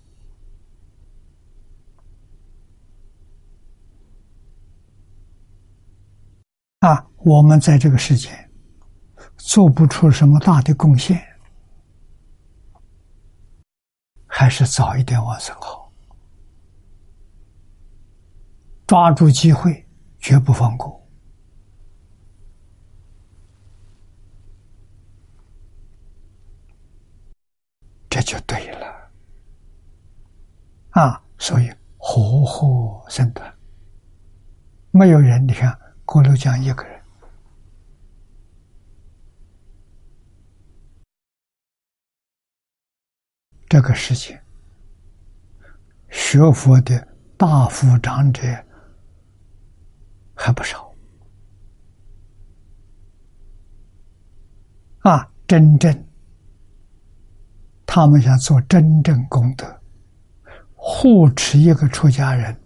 [6.81, 8.29] 啊，我们在这个世界
[9.39, 11.21] 做不出什么大的贡献，
[14.27, 15.91] 还是早一点往生好。
[18.87, 19.85] 抓住机会，
[20.19, 21.03] 绝不放过，
[28.11, 29.11] 这就对了。
[30.91, 33.55] 啊，所以活活生的，
[34.91, 35.86] 没有人，你看。
[36.07, 37.03] 郭六江一个人，
[43.69, 44.39] 这个事情
[46.09, 48.43] 学佛的大富长者
[50.35, 50.95] 还不少。
[55.01, 55.31] 啊！
[55.47, 56.07] 真正。
[57.85, 59.81] 他们想做真正功德，
[60.75, 62.61] 护持一个出家人。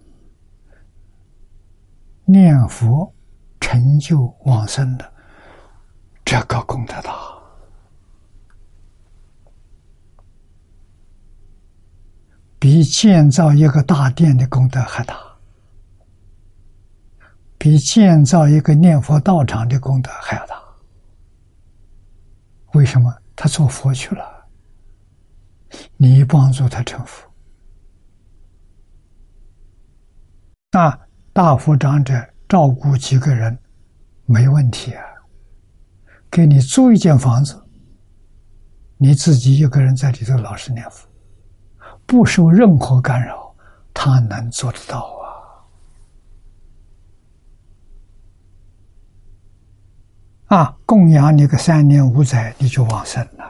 [2.24, 3.12] 念佛
[3.60, 5.12] 成就往生的，
[6.24, 7.12] 这个功德大。
[12.58, 15.16] 比建造一个大殿的功德还大，
[17.56, 20.60] 比建造一个念佛道场的功德还要大。
[22.72, 23.14] 为什么？
[23.34, 24.46] 他做佛去了，
[25.96, 27.26] 你帮助他成佛。
[30.72, 31.00] 那
[31.32, 33.56] 大佛长者照顾几个人
[34.26, 35.04] 没问题啊，
[36.28, 37.64] 给你租一间房子，
[38.96, 41.08] 你自己一个人在里头老实念佛。
[42.04, 43.54] 不受任何干扰，
[43.94, 44.98] 他能做得到
[50.48, 50.56] 啊！
[50.56, 53.44] 啊，供养你个三年五载，你就往生了。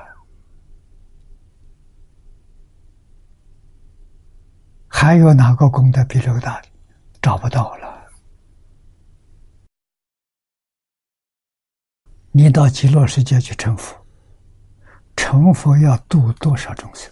[4.89, 6.69] 还有哪个功德比这个大的？
[7.23, 7.90] 找不到了。
[12.33, 13.97] 你到极乐世界去成佛，
[15.17, 17.11] 成佛要度多少众生？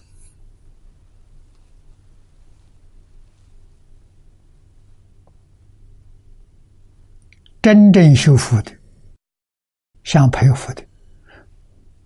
[7.61, 8.73] 真正修福的、
[10.05, 10.87] 想培福的，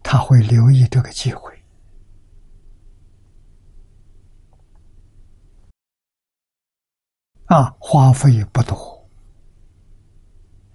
[0.03, 1.53] 他会留意这个机会
[7.45, 9.07] 啊，花费不多，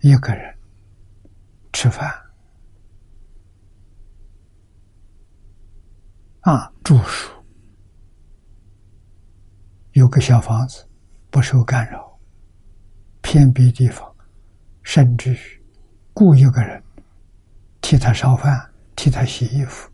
[0.02, 0.56] 一个人
[1.74, 2.27] 吃饭
[6.48, 7.30] 啊，住宿，
[9.91, 10.88] 有个小房子，
[11.30, 12.18] 不受干扰，
[13.22, 14.10] 偏僻地方。
[14.82, 15.38] 甚至于
[16.14, 16.82] 雇一个人
[17.82, 19.91] 替他烧饭、替他洗衣服，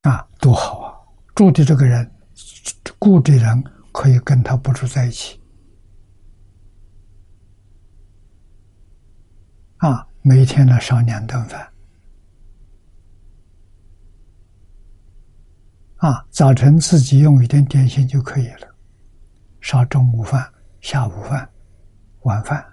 [0.00, 0.96] 啊，多好啊！
[1.34, 2.10] 住的这个人，
[2.98, 5.41] 雇的人可以跟他不住在一起，
[9.82, 11.68] 啊，每天呢烧两顿饭。
[15.96, 18.76] 啊，早晨自己用一点点心就可以了，
[19.60, 20.48] 烧中午饭、
[20.80, 21.50] 下午饭、
[22.20, 22.64] 晚饭。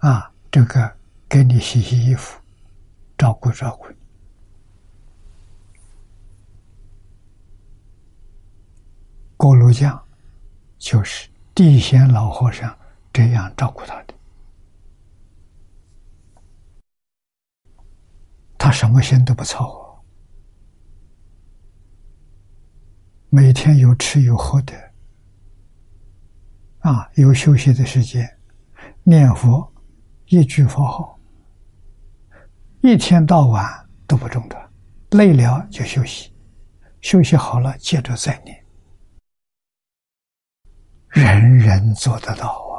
[0.00, 0.94] 啊，这个
[1.26, 2.38] 给你洗洗衣服，
[3.16, 3.96] 照顾照顾你。
[9.38, 9.98] 锅炉匠
[10.78, 12.74] 就是地仙老和尚
[13.14, 14.14] 这样照顾他的。
[18.58, 20.04] 他什么心都不操，
[23.28, 24.74] 每天有吃有喝的，
[26.80, 28.28] 啊，有休息的时间，
[29.04, 29.72] 念佛，
[30.26, 31.20] 一句佛号，
[32.80, 34.72] 一天到晚都不中断，
[35.10, 36.34] 累了就休息，
[37.00, 38.64] 休息好了接着再念，
[41.10, 42.73] 人人做得到啊，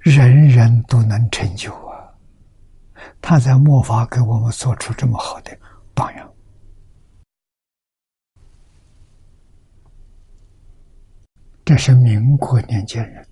[0.00, 2.14] 人人都能成就啊。
[3.20, 5.56] 他在末法给我们做出这么好的
[5.94, 6.32] 榜样，
[11.64, 13.26] 这是民国年间人，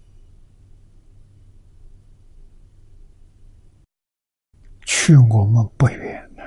[4.84, 6.44] 去我们不远呢。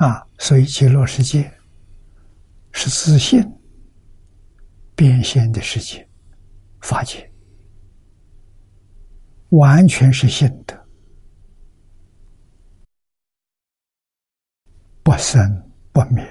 [0.00, 1.52] 啊，所以极乐世界
[2.72, 3.44] 是自信
[4.96, 6.08] 变现的世界，
[6.80, 7.30] 法界
[9.50, 10.74] 完全是性德，
[15.02, 16.26] 不生不灭，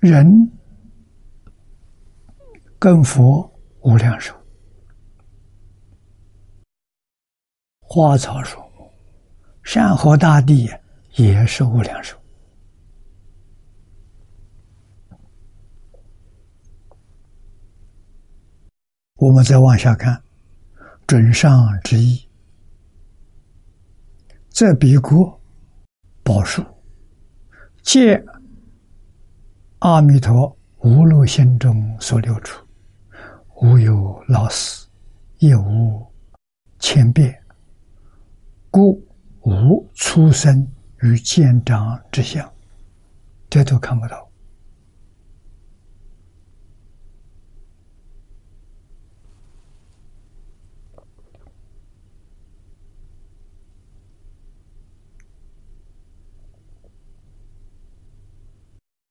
[0.00, 0.26] 人
[2.76, 3.48] 跟佛
[3.82, 4.34] 无量寿，
[7.78, 8.65] 花草树。
[9.66, 10.70] 山河大地
[11.16, 12.16] 也是无量寿。
[19.16, 20.22] 我们再往下看，
[21.04, 21.52] 准上
[21.82, 22.28] 之意，
[24.50, 25.40] 这比国
[26.22, 26.64] 宝树，
[27.82, 28.24] 借
[29.80, 32.64] 阿弥陀无漏心中所流出，
[33.56, 34.88] 无有老死，
[35.38, 36.06] 亦无
[36.78, 37.36] 千变，
[38.70, 39.02] 故
[39.46, 40.66] 无出生
[41.02, 42.52] 与见长之相，
[43.48, 44.28] 这都看不到。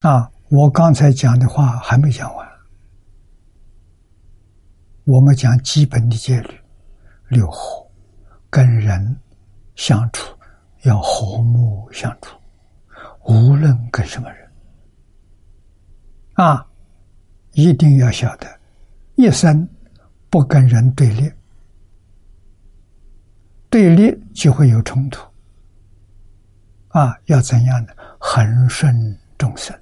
[0.02, 2.46] 啊，我刚才讲的话还没讲完。
[5.06, 6.60] 我们讲基本的戒律，
[7.30, 7.90] 六和，
[8.50, 9.18] 跟人
[9.76, 10.36] 相处
[10.84, 12.38] 要和睦相处，
[13.26, 14.52] 无论跟什么人，
[16.34, 16.66] 啊，
[17.54, 18.60] 一定要晓得，
[19.16, 19.68] 一生
[20.30, 21.32] 不跟人对立，
[23.70, 25.26] 对立就会有冲突。
[26.90, 29.78] 啊，要怎样的恒顺众生？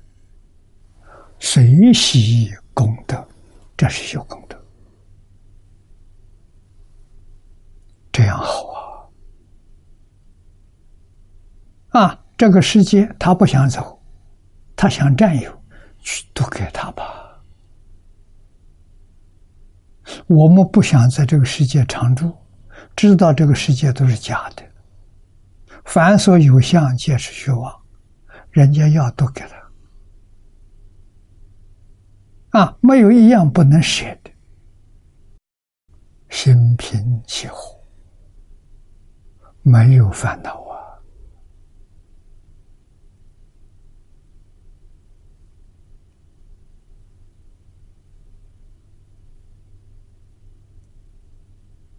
[1.39, 3.23] 随喜功德，
[3.77, 4.57] 这是修功德，
[8.11, 8.82] 这样好啊！
[11.93, 14.01] 啊，这个世界他不想走，
[14.75, 15.63] 他想占有，
[15.99, 17.39] 去都给他吧。
[20.27, 22.35] 我们不想在这个世界常住，
[22.95, 24.63] 知道这个世界都是假的，
[25.85, 27.71] 凡所有相，皆是虚妄，
[28.49, 29.41] 人家要都给
[32.51, 32.59] 他。
[32.59, 34.31] 啊，没有一样不能舍的，
[36.29, 37.79] 心平气和，
[39.61, 40.62] 没有烦恼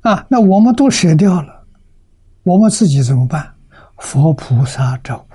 [0.04, 0.26] 啊！
[0.28, 1.66] 那我们都舍掉了，
[2.42, 3.54] 我们自己怎么办？
[3.96, 5.34] 佛菩萨照顾。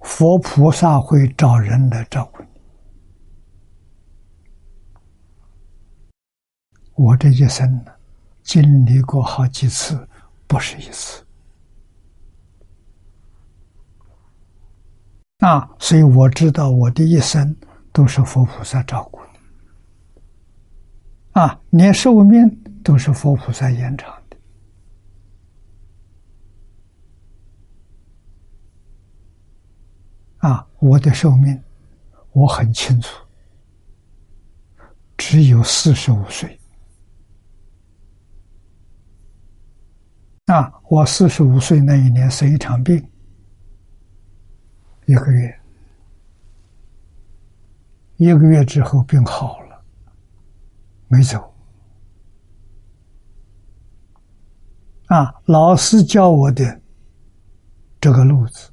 [0.00, 2.48] 佛菩萨会找人来照顾你。
[6.94, 7.92] 我这一生呢，
[8.42, 10.08] 经历过好几次，
[10.46, 11.22] 不是一次。
[15.40, 17.54] 啊，所以我知道我的一生
[17.92, 19.13] 都是佛菩萨照顾。
[21.34, 22.48] 啊，连寿命
[22.84, 24.36] 都是佛菩萨延长的。
[30.38, 31.60] 啊，我的寿命
[32.32, 33.08] 我很清楚，
[35.16, 36.56] 只有四十五岁。
[40.46, 43.02] 啊，我四十五岁那一年生一场病，
[45.06, 45.60] 一个月，
[48.18, 49.63] 一个月之后病好了，
[51.08, 51.54] 没走。
[55.06, 56.80] 啊，老师教我的
[58.00, 58.70] 这个路子。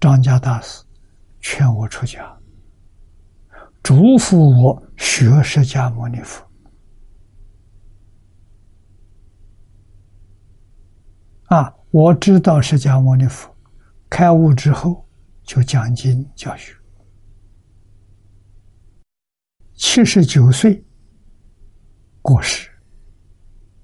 [0.00, 0.84] 张家大师
[1.40, 2.38] 劝我出家，
[3.82, 6.46] 嘱咐我学释迦牟尼佛。
[11.46, 13.50] 啊，我知道释迦牟尼佛
[14.10, 15.08] 开悟之后
[15.42, 16.74] 就讲经教学，
[19.74, 20.82] 七十九岁
[22.22, 22.70] 过世，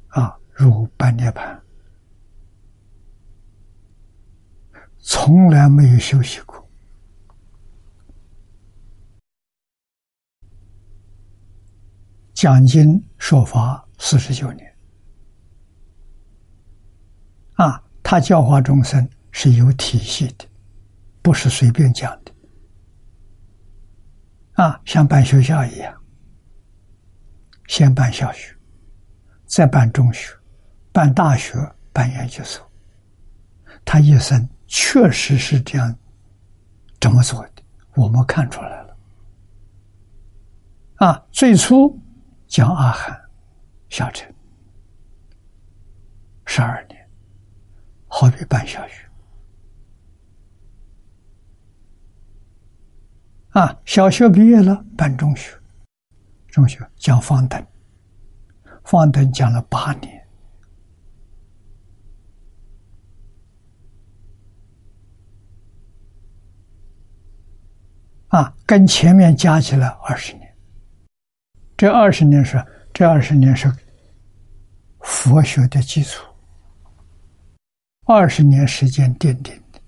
[0.09, 1.61] 啊，入半涅盘。
[4.99, 6.69] 从来没有休息过，
[12.33, 14.77] 讲经说法四十九年，
[17.55, 20.47] 啊，他教化众生是有体系的，
[21.23, 22.20] 不是随便讲的，
[24.61, 25.99] 啊，像办学校一样，
[27.67, 28.55] 先办小学，
[29.47, 30.35] 再办中学，
[30.93, 31.57] 办大学，
[31.95, 32.71] 办研究所，
[33.85, 34.47] 他一生。
[34.73, 35.99] 确实是这样，
[37.01, 37.63] 这么做的，
[37.97, 38.97] 我们看出来了。
[40.97, 41.99] 啊，最初
[42.47, 43.21] 讲阿含
[43.89, 44.33] 小乘
[46.47, 47.05] 十二年，
[48.07, 49.10] 好比办小学。
[53.51, 55.59] 啊，小学毕业了办中学，
[56.49, 57.67] 中学讲方等，
[58.85, 60.21] 方等讲了八年。
[68.29, 70.57] 啊，跟前面加起来二十年，
[71.77, 73.69] 这二十年是这二十年是
[75.01, 76.25] 佛学的基础，
[78.07, 79.81] 二十年时间奠定的，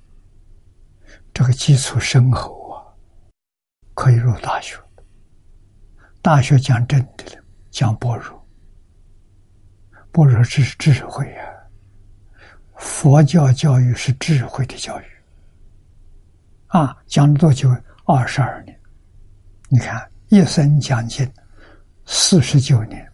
[1.33, 2.62] 这个基础深厚，
[4.03, 4.77] 可以入大学。
[6.21, 8.45] 大学讲真的了，讲般若，
[10.11, 11.47] 般若是智慧啊，
[12.79, 15.05] 佛教教育是智慧的教育，
[16.67, 17.71] 啊，讲了多久？
[18.05, 18.77] 二十二年，
[19.69, 21.33] 你看一生讲经，
[22.05, 23.09] 四十九年，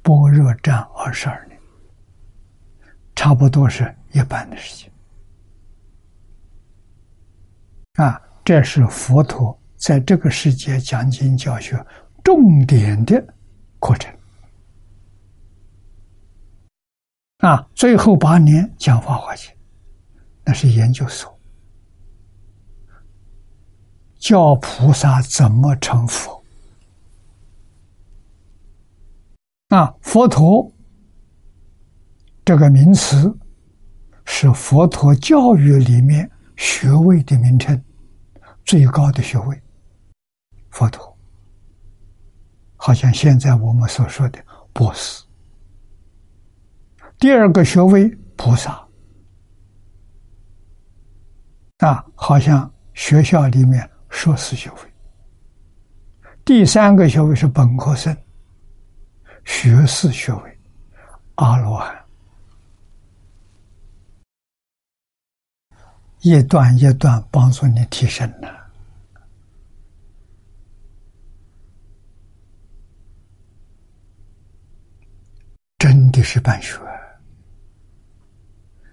[0.00, 1.60] 般若占二十二年，
[3.14, 4.90] 差不多是一半的时间。
[7.96, 11.76] 啊，这是佛陀在这个世界讲经教学
[12.24, 13.22] 重点的
[13.78, 14.12] 课程。
[17.38, 19.50] 啊，最后八年讲《法华经》，
[20.44, 21.38] 那是研究所，
[24.18, 26.42] 教菩萨怎么成佛。
[29.68, 30.72] 啊，佛陀
[32.44, 33.36] 这个名词
[34.24, 37.80] 是佛陀教育里面学位的名称。
[38.64, 39.62] 最高的学位，
[40.76, 41.16] 佛陀，
[42.76, 44.38] 好像现在我们所说的
[44.74, 45.24] 博士。
[47.18, 48.06] 第二个学位
[48.36, 48.86] 菩萨，
[51.78, 54.76] 啊，好像学校里面硕士学位。
[56.44, 58.14] 第三个学位是本科生，
[59.46, 60.60] 学士学位，
[61.36, 62.04] 阿罗汉。
[66.20, 68.48] 一段一段帮助你提升呢，
[75.78, 76.78] 真的是办学。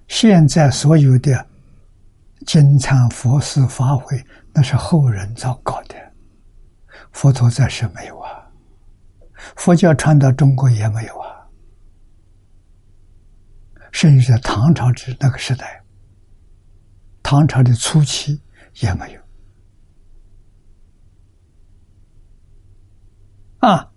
[0.08, 1.48] 现在所有的
[2.46, 4.24] 金蝉佛寺法会，
[4.54, 5.96] 那是后人造搞的，
[7.12, 8.52] 佛陀在世没有啊，
[9.56, 11.48] 佛教传到中国也没有啊，
[13.92, 15.84] 甚至在唐朝之那个时代。
[17.24, 18.40] 唐朝的初期
[18.82, 19.22] 也没有
[23.60, 23.93] 啊，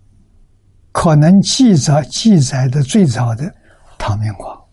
[0.99, 3.55] 可能记载记载的最早的
[3.99, 4.67] 唐明皇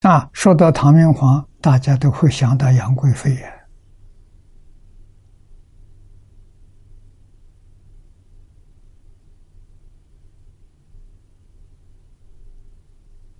[0.00, 0.28] 啊。
[0.32, 3.52] 说到唐明皇，大家都会想到杨贵妃呀。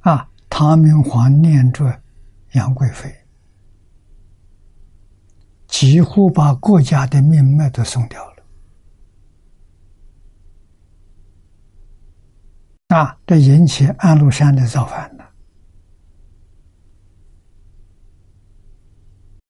[0.03, 2.01] 啊，唐明皇念着
[2.53, 3.12] 杨贵妃，
[5.83, 8.37] 几乎把国家的命脉都送掉了。
[12.97, 15.28] 啊，这引起安禄山的造反了。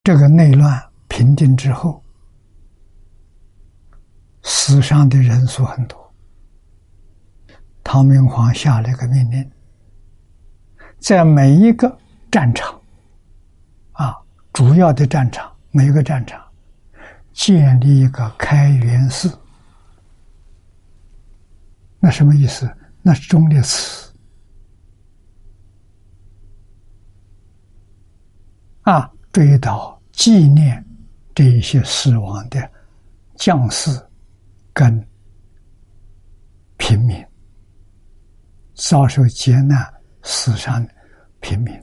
[0.04, 2.02] 这个内乱平定之后，
[4.42, 6.14] 死伤的人数很多。
[7.84, 9.52] 唐明皇下了一个命令。
[10.98, 11.94] 在每一个
[12.30, 12.80] 战场，
[13.92, 14.16] 啊，
[14.50, 16.40] 主要的战场，每一个战场，
[17.32, 19.36] 建立一个开元寺。
[21.98, 22.70] 那什么意思？
[23.02, 24.12] 那是忠烈祠。
[28.82, 30.84] 啊，追悼纪念
[31.34, 32.70] 这一些死亡的
[33.36, 33.90] 将士
[34.72, 35.04] 跟
[36.76, 37.26] 平民，
[38.74, 39.92] 遭受劫难。
[40.24, 40.94] 死伤的
[41.40, 41.74] 平民，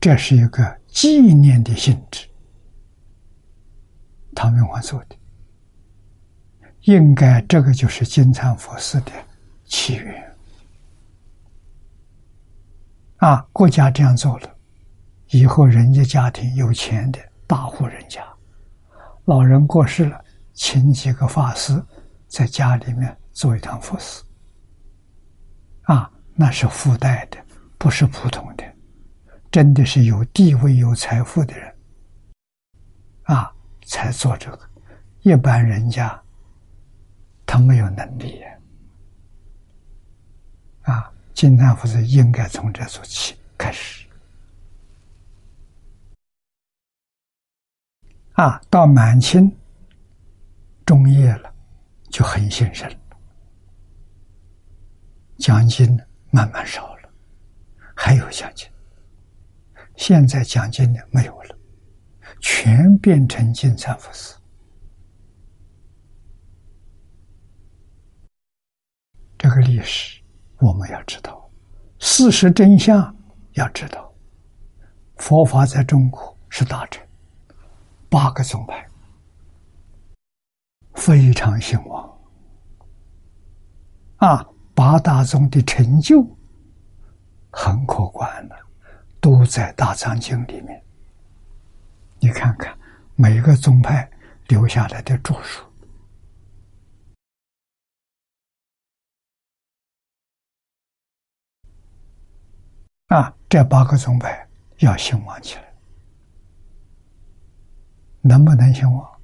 [0.00, 2.26] 这是一个纪念的性质。
[4.34, 5.16] 唐明皇做的，
[6.82, 9.10] 应该这个就是金蝉佛寺的
[9.64, 10.36] 起源。
[13.16, 14.56] 啊，国家这样做了，
[15.30, 17.18] 以后人家家庭有钱的
[17.48, 18.24] 大户人家，
[19.24, 21.84] 老人过世了，请几个法师
[22.28, 24.22] 在家里面做一堂佛寺。
[25.82, 27.38] 啊，那是附带的，
[27.76, 28.67] 不是普通的，
[29.58, 31.74] 真的是有地位、有财富的人，
[33.24, 33.52] 啊，
[33.84, 34.70] 才做这个。
[35.22, 36.16] 一般人家，
[37.44, 38.40] 他没有能力。
[40.82, 44.06] 啊，金丹佛是应该从这做起开始。
[48.34, 49.52] 啊，到满清
[50.86, 51.52] 中叶了，
[52.10, 52.88] 就很兴盛。
[55.36, 56.00] 奖金
[56.30, 57.10] 慢慢少了，
[57.96, 58.70] 还有奖金。
[59.98, 61.58] 现在讲经的没有了，
[62.40, 64.38] 全变成金蝉佛寺。
[69.36, 70.22] 这个历史
[70.60, 71.50] 我们要知道，
[71.98, 73.14] 事实真相
[73.54, 74.10] 要知道。
[75.16, 77.04] 佛法在中国是大成，
[78.08, 78.88] 八个宗派
[80.94, 82.18] 非常兴旺
[84.18, 84.48] 啊。
[84.74, 86.24] 八大宗的成就
[87.50, 88.56] 很可观的，
[89.20, 90.82] 都在大藏经里面。
[92.20, 92.76] 你看看
[93.14, 94.08] 每个宗派
[94.48, 95.64] 留下来的著述
[103.08, 104.46] 啊，这八个宗派
[104.78, 105.74] 要兴旺起来
[108.20, 109.20] 能不能兴旺？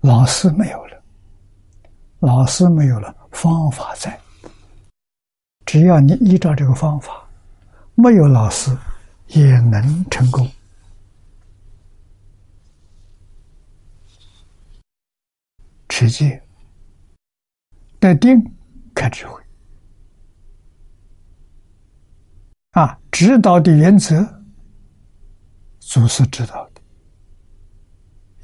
[0.00, 1.02] 老师没有了，
[2.20, 4.18] 老师没有了，方法在。
[5.66, 7.25] 只要你依照这个方法，
[7.96, 8.76] 没有老师
[9.28, 10.46] 也能成功。
[15.88, 16.42] 持戒，
[17.98, 18.38] 得定，
[18.94, 19.42] 开智慧。
[22.72, 24.42] 啊，指导的原则，
[25.80, 26.82] 祖师指导的，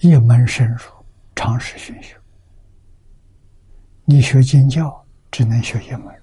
[0.00, 0.78] 一门深入，
[1.36, 2.16] 长时熏修。
[4.06, 6.22] 你学经教，只能学一门。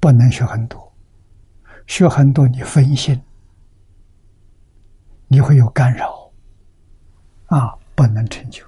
[0.00, 0.85] 不能学很多，
[1.86, 3.22] 学很多你分心，
[5.28, 6.30] 你会有干扰，
[7.46, 8.64] 啊，不能成就。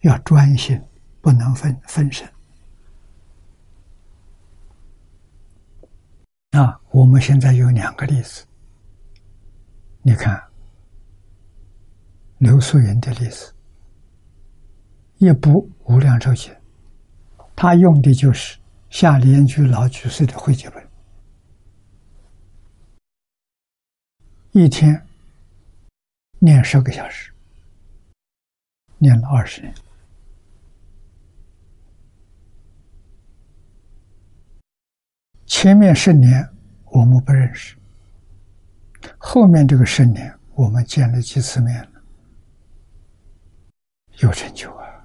[0.00, 0.80] 要专心，
[1.20, 2.28] 不能分分神。
[6.50, 8.44] 啊，我们现在有两个例子，
[10.02, 10.42] 你看
[12.38, 13.52] 刘素云的例子，
[15.18, 16.52] 一部《无量寿经》，
[17.56, 18.58] 他用的就是。
[18.92, 20.86] 下莲居老居士的会集本，
[24.54, 25.02] 一天
[26.38, 27.32] 念十个小时，
[28.98, 29.74] 念了二十年。
[35.46, 36.46] 前面十年
[36.84, 37.76] 我们不认识，
[39.16, 42.02] 后面这个十年我们见了几次面了，
[44.18, 45.02] 有成就啊。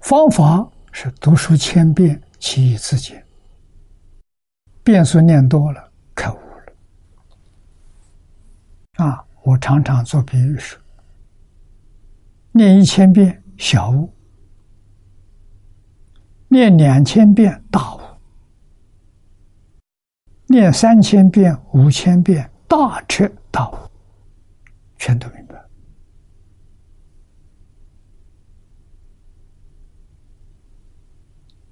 [0.00, 3.24] 方法是读书千遍，其义自见。
[4.82, 6.72] 遍数念多了，开悟了。
[9.02, 10.80] 啊，我常常做比喻说：
[12.52, 14.12] 念一千遍小悟，
[16.46, 18.00] 念两千遍大悟，
[20.46, 23.76] 念三千遍、五千遍大彻大悟，
[24.96, 25.60] 全都明白。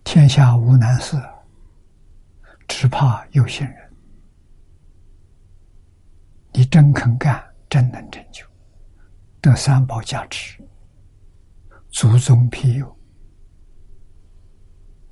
[0.02, 1.16] 天下无难事，
[2.66, 3.89] 只怕有心人。
[6.52, 8.44] 你真肯干，真能成就，
[9.40, 10.62] 得三宝加持，
[11.90, 12.98] 祖宗庇佑，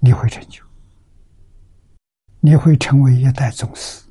[0.00, 0.62] 你会成就，
[2.40, 4.04] 你会成为一代宗师。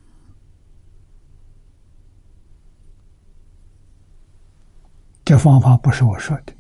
[5.25, 6.53] 这方法不是我说的，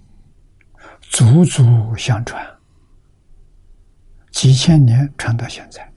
[1.01, 2.45] 祖祖相传。
[4.31, 5.91] 几千年传到现在，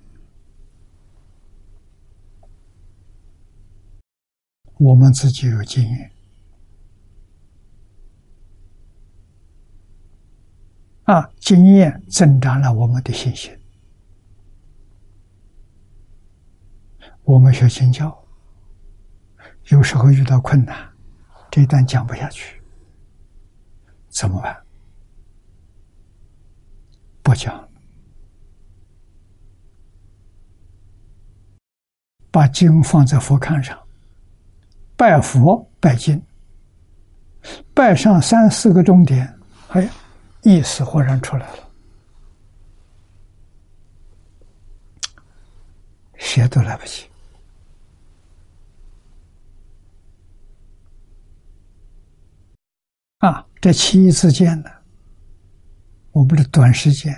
[4.80, 6.10] 我们自己有经验
[11.04, 13.54] 啊，经验增长了我们的信心。
[17.24, 18.24] 我们学经教，
[19.66, 20.90] 有时候遇到困难，
[21.50, 22.62] 这一段讲不下去，
[24.08, 24.64] 怎么办？
[27.22, 27.68] 不讲。
[32.30, 33.79] 把经放在佛龛上，
[35.00, 36.22] 拜佛拜经，
[37.72, 39.34] 拜上三四个钟点，
[39.68, 39.88] 哎，
[40.42, 41.70] 意识忽然出来了，
[46.16, 47.06] 谁都来不及
[53.20, 53.46] 啊！
[53.58, 54.68] 这七一之间呢，
[56.12, 57.16] 我们的短时间、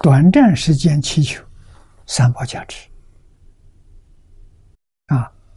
[0.00, 1.44] 短暂时间祈求
[2.06, 2.88] 三宝加持。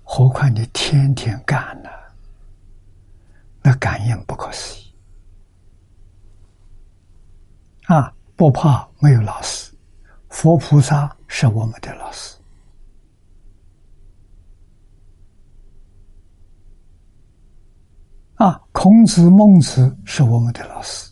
[0.10, 1.90] 何况你天天干呢？
[3.62, 4.96] 那感应不可思议
[7.88, 8.14] 啊！
[8.38, 9.74] 不怕没有老师，
[10.30, 12.38] 佛菩萨是我们的老师
[18.36, 18.62] 啊！
[18.72, 21.12] 孔子、孟子是我们的老师，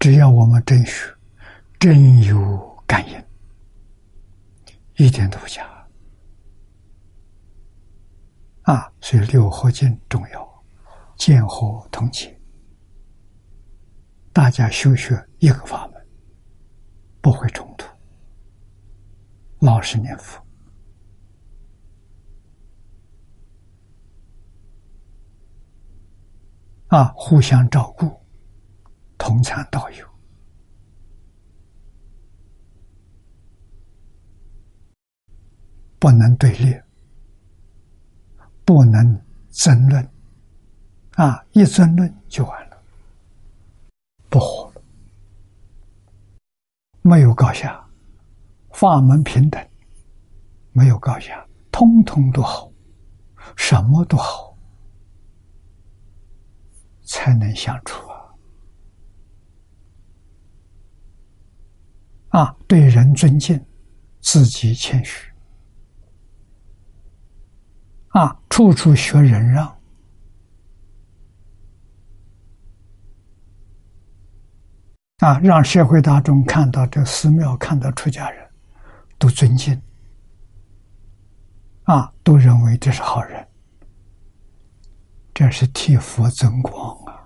[0.00, 1.14] 只要我们真学。
[1.80, 3.24] 真有感应，
[4.96, 5.66] 一点都不假
[8.64, 8.92] 啊！
[9.00, 10.64] 所以六合敬重要，
[11.16, 12.38] 见合同解，
[14.30, 16.06] 大家修学一个法门，
[17.22, 17.86] 不会冲突，
[19.60, 20.38] 老实念佛
[26.88, 28.22] 啊，互相照顾，
[29.16, 30.09] 同参道友。
[36.00, 36.80] 不能对立，
[38.64, 40.10] 不能争论，
[41.16, 41.44] 啊！
[41.52, 42.82] 一争论就完了，
[44.30, 44.82] 不活了。
[47.02, 47.86] 没有高下，
[48.72, 49.62] 法门平等，
[50.72, 52.72] 没有高下，通通都好，
[53.56, 54.56] 什么都好，
[57.04, 58.08] 才能相处
[62.30, 62.40] 啊！
[62.40, 63.62] 啊，对人尊敬，
[64.20, 65.29] 自己谦虚，
[68.10, 69.66] 啊，处处学忍让。
[75.18, 78.50] 啊，让社会大众看到这寺庙，看到出家人，
[79.18, 79.80] 都尊敬，
[81.84, 83.46] 啊，都认为这是好人，
[85.34, 87.22] 这是替佛增光啊，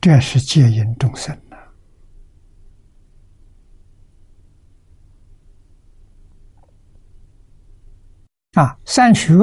[0.00, 1.56] 这是戒引众生呐。
[8.54, 9.34] 啊，善学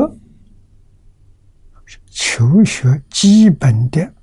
[2.08, 4.14] 求学基本的。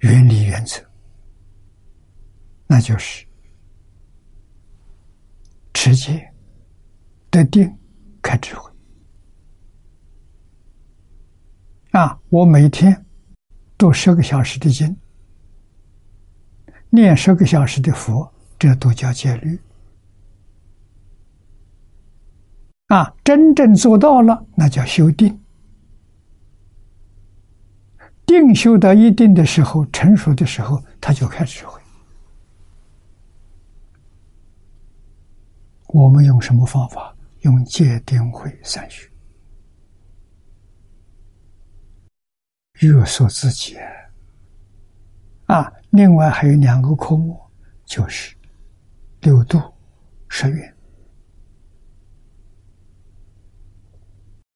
[0.00, 0.80] 原理原则，
[2.68, 3.26] 那就是
[5.74, 6.32] 持戒、
[7.30, 7.76] 得定、
[8.22, 8.70] 开智慧。
[11.90, 13.04] 啊，我每天
[13.76, 14.96] 读十个小时的经，
[16.90, 19.58] 念十个小时的佛，这都叫戒律。
[22.88, 25.38] 啊，真正做到了，那叫修定。
[28.24, 31.80] 定修到一定的时候，成熟的时候，他就开智慧。
[35.88, 37.14] 我们用什么方法？
[37.42, 39.08] 用戒定慧三学，
[42.80, 43.76] 约束自己。
[45.46, 47.40] 啊，另外还有两个科目，
[47.84, 48.34] 就是
[49.20, 49.60] 六度、
[50.28, 50.77] 十愿。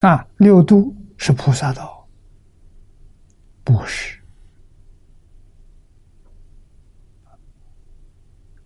[0.03, 2.07] 啊，六度是菩萨道。
[3.65, 4.21] 布施、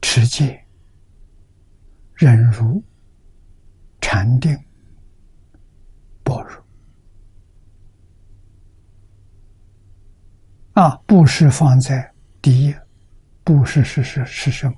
[0.00, 0.64] 持戒、
[2.14, 2.82] 忍辱、
[4.00, 4.58] 禅定、
[6.24, 6.66] 般若。
[10.82, 12.10] 啊，布施放在
[12.40, 12.74] 第一，
[13.44, 14.76] 布施是是是什么？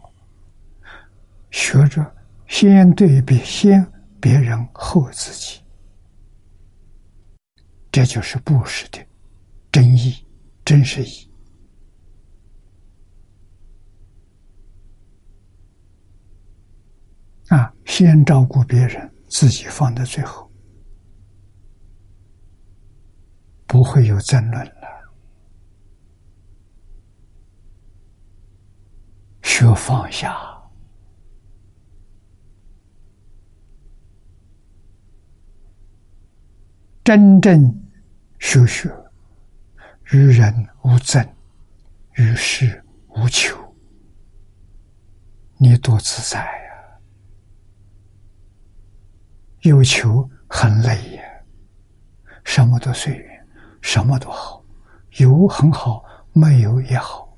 [1.53, 2.05] 学着
[2.49, 3.87] 先对比，先
[4.21, 5.61] 别人后自己，
[7.99, 9.05] 这就是布施的。
[9.73, 10.25] 真意，
[10.65, 11.29] 真实意
[17.49, 17.75] 啊！
[17.85, 20.49] 先照顾别人，自己放在最后，
[23.67, 24.73] 不会有争论了。
[29.43, 30.39] 学放下，
[37.03, 37.88] 真正
[38.39, 38.91] 修学。
[40.11, 41.23] 与人无争，
[42.15, 43.55] 与世无求，
[45.59, 46.99] 你多自在呀！
[49.61, 51.23] 有求很累呀，
[52.43, 53.47] 什么都随缘，
[53.83, 54.65] 什么都好，
[55.19, 56.03] 有很好，
[56.33, 57.37] 没有也好。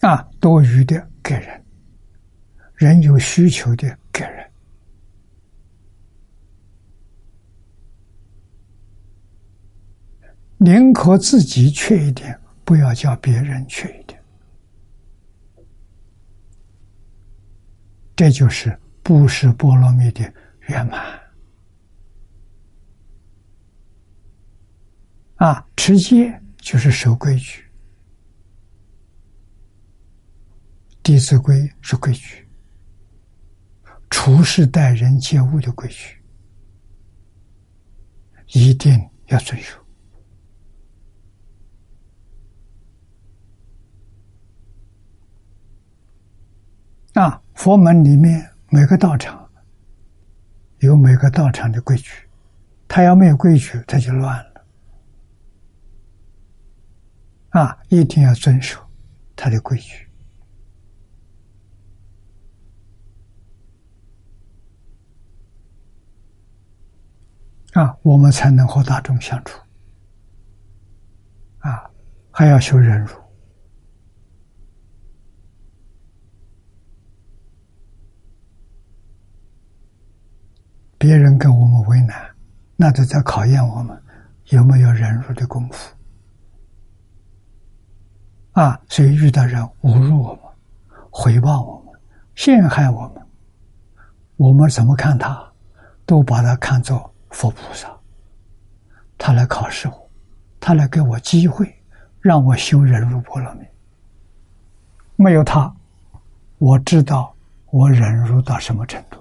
[0.00, 1.61] 啊，多余的给人，
[2.82, 4.50] 人有需求的给人。
[10.58, 14.20] 宁可自己缺一点，不要叫别人缺一点。
[18.16, 20.20] 这就是布施波罗蜜的
[20.62, 21.20] 圆满。
[25.36, 27.62] 啊，持戒就是守规矩，
[31.02, 32.41] 《弟子规》是规矩，
[34.12, 36.22] 处事待人接物的规矩，
[38.48, 38.92] 一定
[39.28, 39.80] 要遵守。
[47.14, 49.50] 啊，佛门里面每个道场
[50.80, 52.12] 有每个道场的规矩，
[52.86, 54.66] 他要没有规矩，他就乱了。
[57.48, 58.78] 啊，一定要遵守
[59.34, 60.06] 他的规矩，
[67.72, 69.58] 啊，我们才能和大众相处。
[71.58, 71.90] 啊，
[72.30, 73.16] 还要修忍辱。
[80.98, 82.16] 别人跟我们为难，
[82.76, 84.00] 那就在考验我们
[84.50, 85.92] 有没有忍辱的功夫
[88.52, 88.80] 啊！
[88.88, 90.42] 所以遇到人侮辱我们、
[91.10, 92.00] 回报我们、
[92.36, 93.26] 陷害我们，
[94.36, 95.52] 我们怎么看他，
[96.06, 97.98] 都把他看作佛菩萨，
[99.18, 100.10] 他来考试我，
[100.60, 101.74] 他来给我机会，
[102.20, 103.66] 让我修忍辱波罗蜜。
[105.16, 105.74] 没有他，
[106.58, 107.34] 我知道
[107.66, 109.18] 我忍辱到什么程度。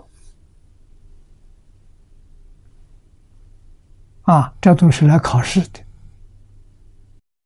[4.23, 5.79] 啊，这都是来考试的，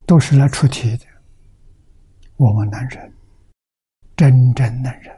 [0.05, 1.05] 都是来出题的。
[2.35, 3.13] 我们能忍，
[4.15, 5.17] 真正能忍，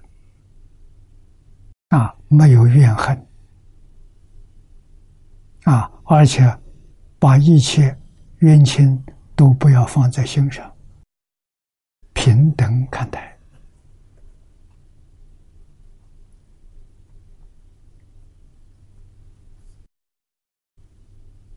[1.90, 3.27] 啊，没有怨恨，
[5.68, 6.58] 啊，而且
[7.20, 7.94] 把一切
[8.38, 9.04] 冤亲
[9.36, 10.74] 都不要放在心上，
[12.14, 13.38] 平等看待。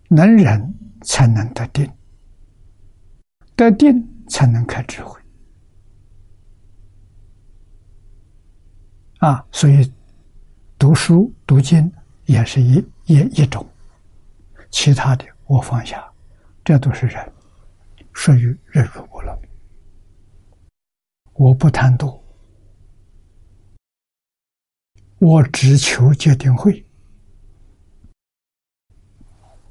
[0.09, 1.89] 能忍才能得定，
[3.55, 5.21] 得定才能开智慧。
[9.19, 9.93] 啊，所以
[10.77, 11.93] 读书读经
[12.25, 13.65] 也是一一一种，
[14.71, 16.11] 其他的我放下，
[16.65, 17.33] 这都是人，
[18.13, 19.49] 属于忍辱波罗蜜。
[21.35, 22.23] 我不贪多，
[25.19, 26.85] 我只求戒定慧。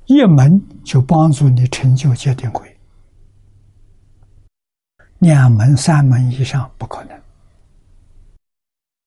[0.06, 2.76] 一门就帮助你成就戒定慧，
[5.20, 7.22] 两门三门以上不可能，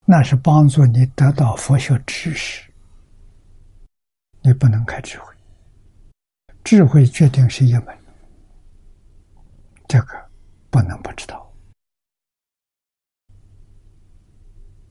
[0.07, 2.71] 那是帮助你得到佛学知识，
[4.43, 5.32] 你不能开智慧，
[6.65, 7.87] 智慧决定是一门，
[9.89, 10.31] 这个
[10.71, 11.53] 不能不知道。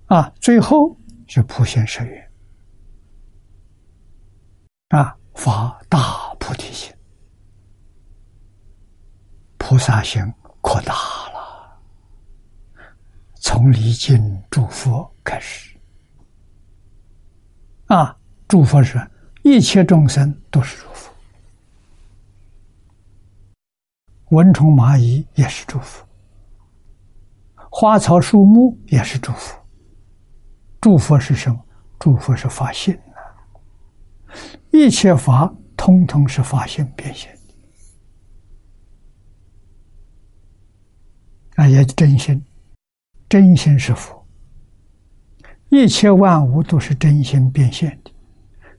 [0.07, 0.95] 啊，最后
[1.27, 2.31] 是普贤誓愿，
[4.89, 5.17] 啊。
[5.33, 6.93] 发大菩提心，
[9.57, 10.21] 菩萨心
[10.59, 11.81] 扩大了。
[13.35, 14.19] 从礼敬
[14.51, 15.75] 诸佛开始，
[17.87, 18.15] 啊，
[18.47, 18.99] 诸佛是
[19.41, 21.10] 一切众生都是诸佛，
[24.31, 26.05] 蚊虫蚂蚁也是祝福，
[27.69, 29.57] 花草树木也是祝福。
[30.79, 31.59] 祝福是什么？
[31.99, 32.97] 祝福是发心。
[34.71, 37.29] 一切法通通是法性变现
[41.57, 42.41] 的，啊，也真心，
[43.27, 44.25] 真心是佛。
[45.67, 48.11] 一切万物都是真心变现的，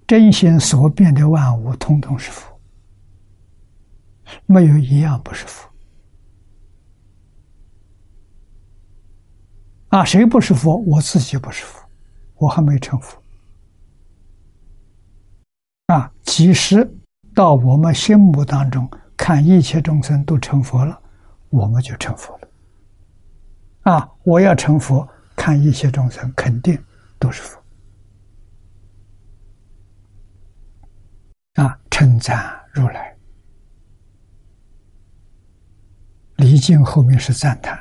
[0.06, 2.51] 真心所变的万物通通是佛，
[4.46, 5.68] 没有一样不是佛。
[9.88, 10.76] 啊，谁不是佛？
[10.76, 11.78] 我自己不是佛，
[12.36, 13.22] 我还没成佛。
[15.86, 16.90] 啊，其实
[17.34, 20.98] 到我们心目当中看，一切众生都成佛了，
[21.50, 22.48] 我们就成佛了。
[23.82, 25.06] 啊，我要成佛，
[25.36, 26.82] 看一切众生肯定
[27.18, 27.62] 都是佛。
[31.62, 33.11] 啊，称赞如来，
[36.42, 37.80] 离境后面是赞叹，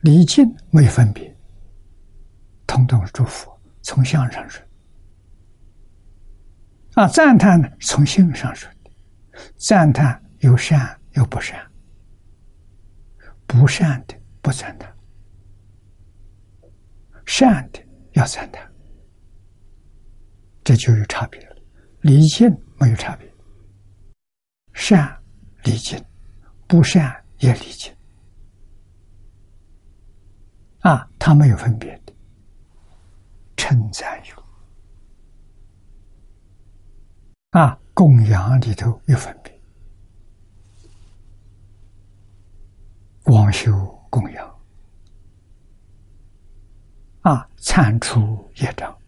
[0.00, 1.32] 离境没分别，
[2.66, 3.48] 通通祝福，
[3.82, 4.60] 从相上说。
[6.94, 8.68] 啊，赞叹呢，从性上说。
[8.82, 8.90] 的，
[9.56, 11.56] 赞叹有善有不善，
[13.46, 14.92] 不善的不赞叹，
[17.24, 17.78] 善的
[18.14, 18.68] 要赞叹，
[20.64, 21.56] 这就有差别了。
[22.00, 22.50] 离境
[22.80, 23.32] 没有差别，
[24.72, 25.16] 善
[25.62, 25.96] 离境，
[26.66, 27.94] 不善也离境，
[30.80, 32.12] 啊，他没有分别的，
[33.56, 34.44] 称赞有。
[37.50, 39.60] 啊，供养里头有分别，
[43.22, 43.70] 光修
[44.10, 44.60] 供养，
[47.20, 48.98] 啊，铲除业障，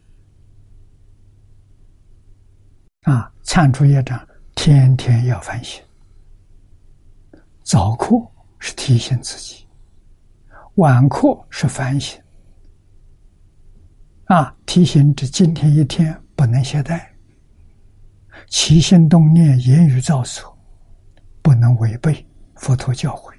[3.03, 5.86] 啊，铲除业障，天天要反省。
[7.67, 8.17] 早课
[8.61, 9.67] 是提醒自己，
[10.77, 12.23] 晚课是反省，
[14.27, 17.05] 啊，提醒这今天一天不能懈怠。
[18.47, 20.57] 起心动念、言语造作，
[21.43, 22.25] 不能违背
[22.55, 23.35] 佛陀教诲。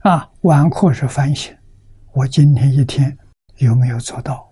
[0.00, 1.56] 啊，晚课是反省，
[2.14, 3.16] 我今天一天
[3.58, 4.51] 有没有做到？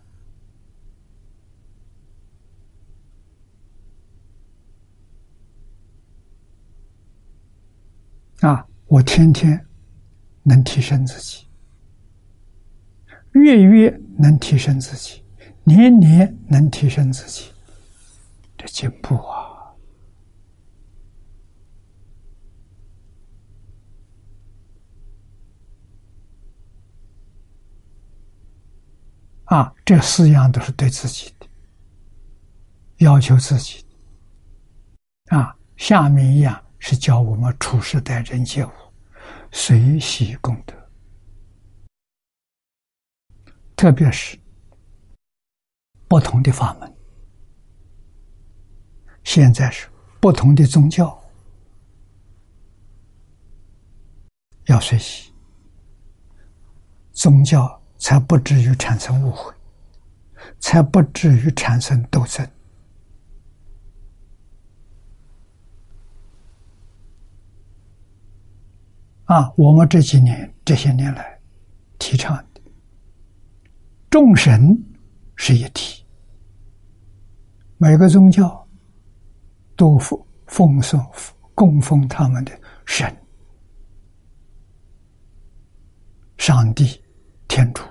[8.41, 9.67] 啊，我天天
[10.43, 11.47] 能提升自己，
[13.33, 15.23] 月月能提升自己，
[15.65, 17.51] 年年能提升自己。
[18.57, 19.49] 这进步啊！
[29.45, 31.47] 啊，这四样都是对自己的，
[32.99, 33.85] 要求自己
[35.29, 38.71] 啊，下面一样是教我们处事待人接物，
[39.53, 40.75] 随喜功德，
[43.77, 44.37] 特别是
[46.09, 46.97] 不同的法门，
[49.23, 49.89] 现在是
[50.21, 51.23] 不同的宗教，
[54.65, 55.33] 要随喜，
[57.13, 59.55] 宗教才不至于产生误会，
[60.59, 62.51] 才不至于产生斗争。
[69.31, 71.41] 啊，我们这几年这些年来
[72.01, 72.45] 提倡
[74.11, 74.77] 众神
[75.37, 76.05] 是一体，
[77.77, 78.69] 每个宗教
[79.77, 81.01] 都奉奉送
[81.55, 83.09] 供奉他们的神、
[86.37, 87.01] 上帝、
[87.47, 87.85] 天主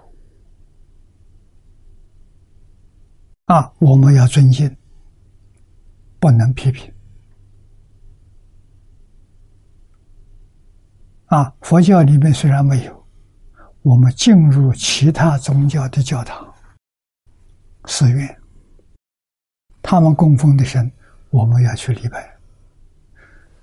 [3.45, 4.70] 啊，我们要尊敬，
[6.20, 6.94] 不能批评。
[11.30, 13.06] 啊，佛教里面虽然没有，
[13.84, 16.52] 我们进入其他宗教的教堂、
[17.86, 18.36] 寺院，
[19.82, 20.92] 他们供奉的神，
[21.30, 22.36] 我们要去礼拜，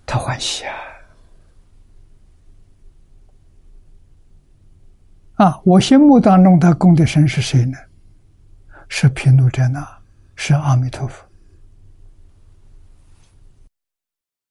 [0.06, 0.74] 他欢喜啊！
[5.44, 7.76] 啊，我心目当中他供的神是谁呢？
[8.88, 9.84] 是毗卢遮那，
[10.36, 11.26] 是阿弥陀佛，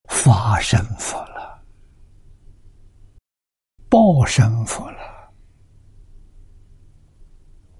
[0.10, 1.35] 法身佛了。
[3.95, 5.31] 报身佛了，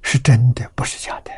[0.02, 1.32] 是真的，不是假的。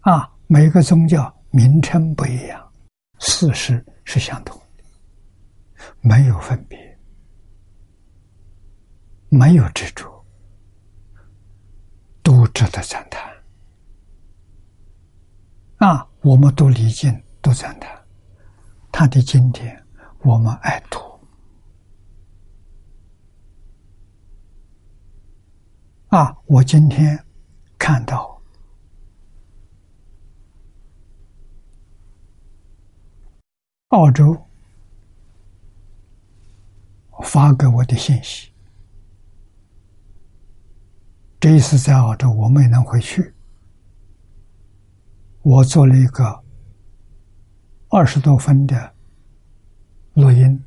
[0.00, 2.72] 啊，每个宗教名称不一样，
[3.18, 4.84] 事实是相同的，
[6.00, 6.98] 没有分别，
[9.28, 10.24] 没有执着，
[12.22, 13.30] 都值得赞叹。
[15.76, 18.02] 啊，我们都礼敬，都赞叹
[18.90, 19.86] 他的经典，
[20.20, 21.09] 我们爱读。
[26.10, 26.36] 啊！
[26.46, 27.24] 我今天
[27.78, 28.42] 看到
[33.90, 34.36] 澳洲
[37.22, 38.52] 发给我的信息，
[41.38, 43.32] 这一次在澳洲我没能回去，
[45.42, 46.42] 我做了一个
[47.88, 48.94] 二十多分的
[50.14, 50.60] 录音，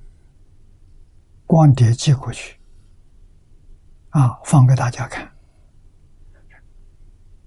[1.45, 2.57] 光碟寄过去，
[4.11, 5.32] 啊，放给大家看。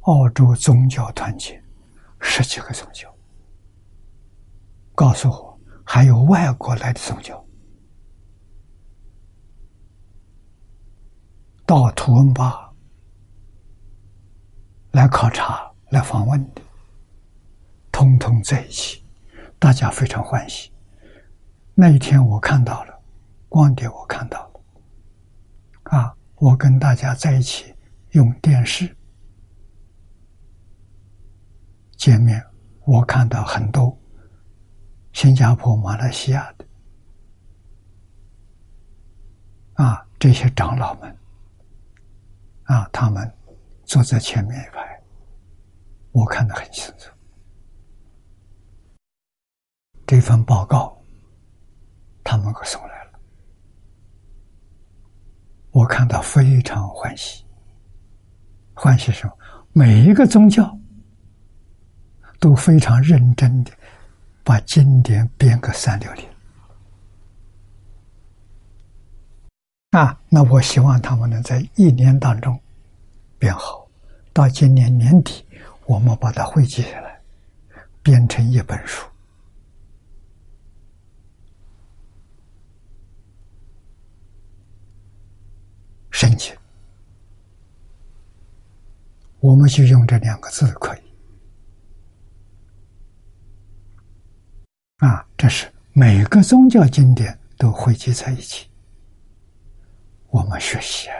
[0.06, 1.60] 澳洲宗教团结
[2.20, 3.12] 十几个宗教，
[4.94, 7.44] 告诉我还有外国来的宗教
[11.66, 12.72] 到图文巴
[14.92, 16.62] 来考察、来访问的，
[17.90, 19.04] 通通在一起，
[19.58, 20.70] 大家非常欢喜。
[21.74, 23.02] 那一天我看到了
[23.48, 24.60] 光碟，我看到了
[25.98, 27.74] 啊，我跟大家在一起
[28.12, 28.95] 用电视。
[32.06, 32.40] 见面，
[32.84, 33.92] 我看到很多
[35.12, 36.64] 新加坡、马来西亚的
[39.72, 41.18] 啊这些长老们
[42.62, 43.28] 啊，他们
[43.82, 45.02] 坐在前面一排，
[46.12, 47.10] 我看得很清楚。
[50.06, 50.96] 这份报告，
[52.22, 53.18] 他们给送来了，
[55.72, 57.44] 我看到非常欢喜。
[58.74, 59.36] 欢喜什么？
[59.72, 60.72] 每一个宗教。
[62.47, 63.73] 都非常认真的
[64.44, 66.24] 把经典编个三六零
[69.90, 70.16] 啊！
[70.28, 72.56] 那我希望他们能在一年当中
[73.36, 73.89] 编好，
[74.32, 75.44] 到今年年底
[75.86, 77.20] 我们把它汇集下来，
[78.01, 79.05] 编成一本书。
[86.12, 86.56] 申请，
[89.40, 91.05] 我们就用这两个字可以。
[94.98, 98.70] 啊，这是每个宗教经典都汇集在一起，
[100.28, 101.10] 我们学习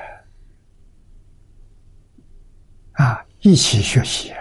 [2.93, 4.33] 啊，一起学习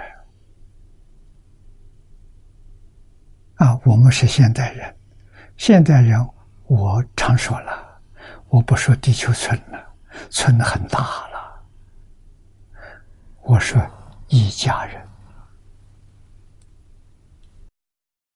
[3.55, 3.77] 啊！
[3.83, 4.95] 我们是现代人，
[5.57, 6.25] 现代人，
[6.67, 8.01] 我常说了，
[8.47, 9.95] 我不说地球村了，
[10.29, 11.61] 村很大了，
[13.41, 13.85] 我说
[14.29, 15.05] 一家人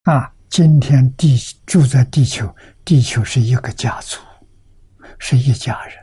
[0.04, 0.34] 啊。
[0.50, 2.54] 今天地住在地球，
[2.84, 4.20] 地球是一个家族，
[5.20, 5.96] 是一家人，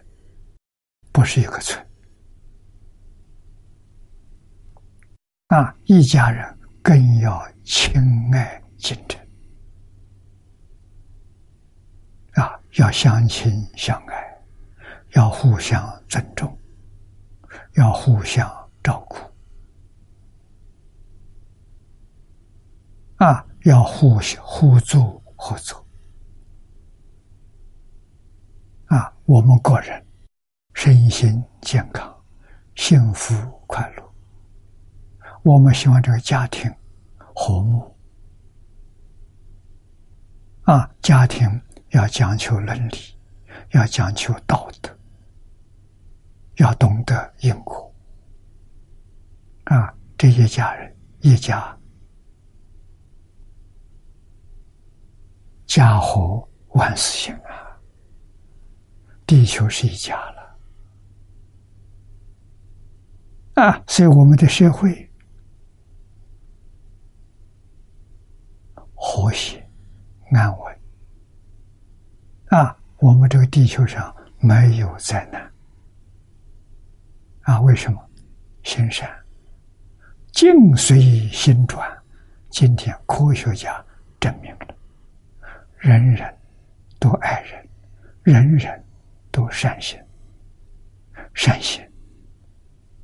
[1.13, 1.85] 不是一个村。
[5.49, 8.01] 啊，一家人更要亲
[8.33, 9.21] 爱竞争
[12.35, 14.43] 啊，要相亲相爱，
[15.15, 16.57] 要互相尊重，
[17.75, 18.49] 要互相
[18.83, 19.19] 照顾
[23.17, 25.85] 啊，要互相互助合作。
[28.87, 30.07] 啊，我们个人
[30.73, 32.15] 身心健康。
[32.77, 33.35] 幸福
[33.67, 34.15] 快乐，
[35.43, 36.73] 我们希望这个家庭
[37.35, 37.97] 和睦。
[40.63, 41.61] 啊，家庭
[41.91, 43.19] 要讲求伦理，
[43.71, 44.97] 要讲求道德，
[46.57, 47.93] 要懂得因果
[49.65, 51.76] 啊，这一家人一家
[55.67, 57.79] 家和万事兴啊，
[59.27, 60.57] 地球是一家了。
[63.55, 65.11] 啊，所以我们的社会
[68.95, 69.67] 和谐
[70.31, 70.79] 安稳
[72.49, 75.53] 啊，我们这个地球上没有灾难
[77.43, 77.61] 啊？
[77.61, 78.01] 为什么？
[78.63, 79.09] 心善，
[80.33, 81.89] 境随心转。
[82.51, 83.85] 今天科学家
[84.19, 84.75] 证明了，
[85.87, 86.37] 人人
[86.99, 87.69] 都爱人，
[88.25, 88.85] 人人
[89.31, 89.97] 都善心，
[91.33, 91.81] 善心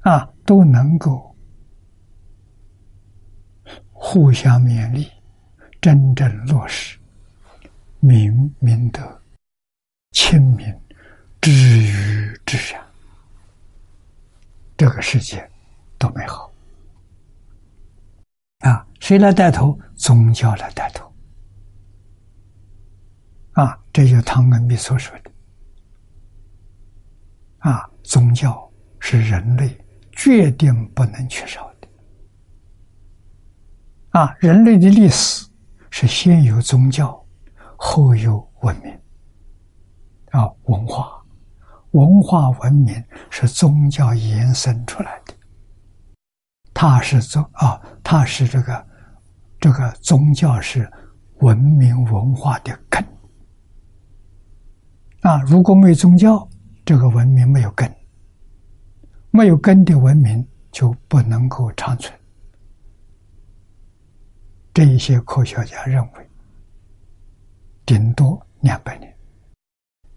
[0.00, 0.28] 啊。
[0.44, 1.32] 都能够
[3.92, 5.08] 互相勉励，
[5.80, 6.98] 真正落实
[8.00, 9.22] 明明德、
[10.10, 10.66] 亲民、
[11.40, 12.80] 知于至善，
[14.76, 15.48] 这个世界
[15.96, 16.52] 多美好
[18.58, 18.84] 啊！
[18.98, 19.78] 谁来带头？
[19.94, 21.11] 宗教来带头
[23.52, 23.78] 啊！
[23.92, 25.30] 这就汤恩比所说的
[27.58, 29.78] 啊，宗教是人类。
[30.14, 31.88] 决定不能缺少的
[34.10, 34.36] 啊！
[34.40, 35.48] 人类的历史
[35.90, 37.18] 是先有宗教，
[37.78, 38.92] 后有文明
[40.32, 41.24] 啊，文化，
[41.92, 45.34] 文化文明是宗教延伸出来的。
[46.74, 48.86] 它是宗啊，它是这个
[49.58, 50.88] 这个宗教是
[51.38, 53.02] 文明文化的根
[55.22, 55.40] 啊！
[55.42, 56.48] 如果没有宗教，
[56.84, 57.92] 这个文明没有根。
[59.30, 62.12] 没有根的文明就不能够长存。
[64.74, 66.30] 这一些科学家认为，
[67.86, 69.16] 顶多两百年，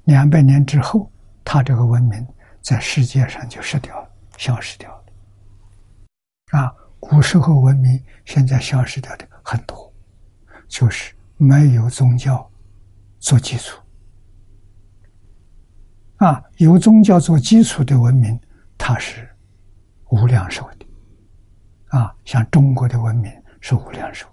[0.05, 1.11] 两百年之后，
[1.43, 2.25] 他这个文明
[2.61, 6.59] 在世界上就失掉了，消失掉了。
[6.59, 9.93] 啊，古时候文明现在消失掉的很多，
[10.67, 12.49] 就是没有宗教
[13.19, 13.79] 做基础。
[16.17, 18.39] 啊，由宗教做基础的文明。
[18.77, 19.27] 它是
[20.09, 23.31] 无量寿的，啊，像中国的文明
[23.61, 24.27] 是无量寿，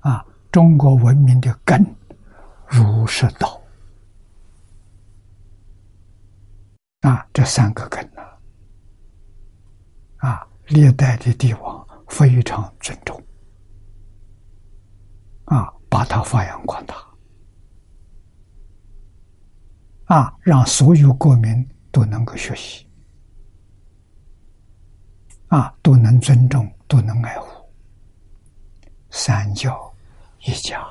[0.00, 1.86] 啊，中国文明的根
[2.66, 3.60] 儒释道，
[7.02, 8.22] 啊，这三个根呢，
[10.16, 13.22] 啊，历代的帝王非常尊重，
[15.44, 16.96] 啊，把它发扬光大，
[20.08, 22.86] 啊，让所有国民都能够学习。
[25.48, 27.48] 啊，都能尊重，都能爱护，
[29.10, 29.94] 三教
[30.40, 30.86] 一家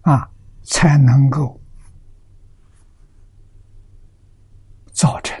[0.00, 0.28] 啊，
[0.64, 1.60] 才能够
[4.92, 5.40] 造成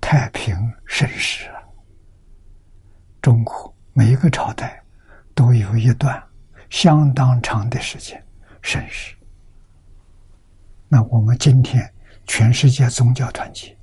[0.00, 0.56] 太平
[0.86, 1.60] 盛世啊。
[3.20, 3.69] 中国
[4.00, 4.82] 每一个朝代
[5.34, 6.26] 都有一段
[6.70, 8.26] 相当长的时间
[8.62, 9.14] 盛世。
[10.88, 11.86] 那我们今天
[12.26, 13.76] 全世界宗教团结，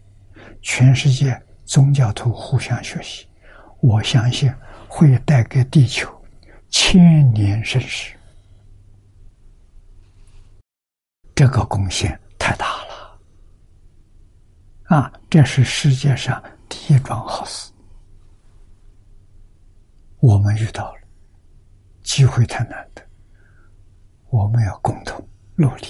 [0.60, 3.27] 全世界宗教徒互相学习，
[3.80, 4.52] 我相信
[4.88, 6.11] 会带给地球
[6.72, 8.15] 千年盛世。
[11.35, 13.19] 这个贡献太大了
[14.85, 15.14] 啊！
[15.30, 17.72] 这是世界上第一桩好事，
[20.19, 21.02] 我们遇到了，
[22.02, 23.02] 机会太难得，
[24.30, 25.85] 我们要共同努力。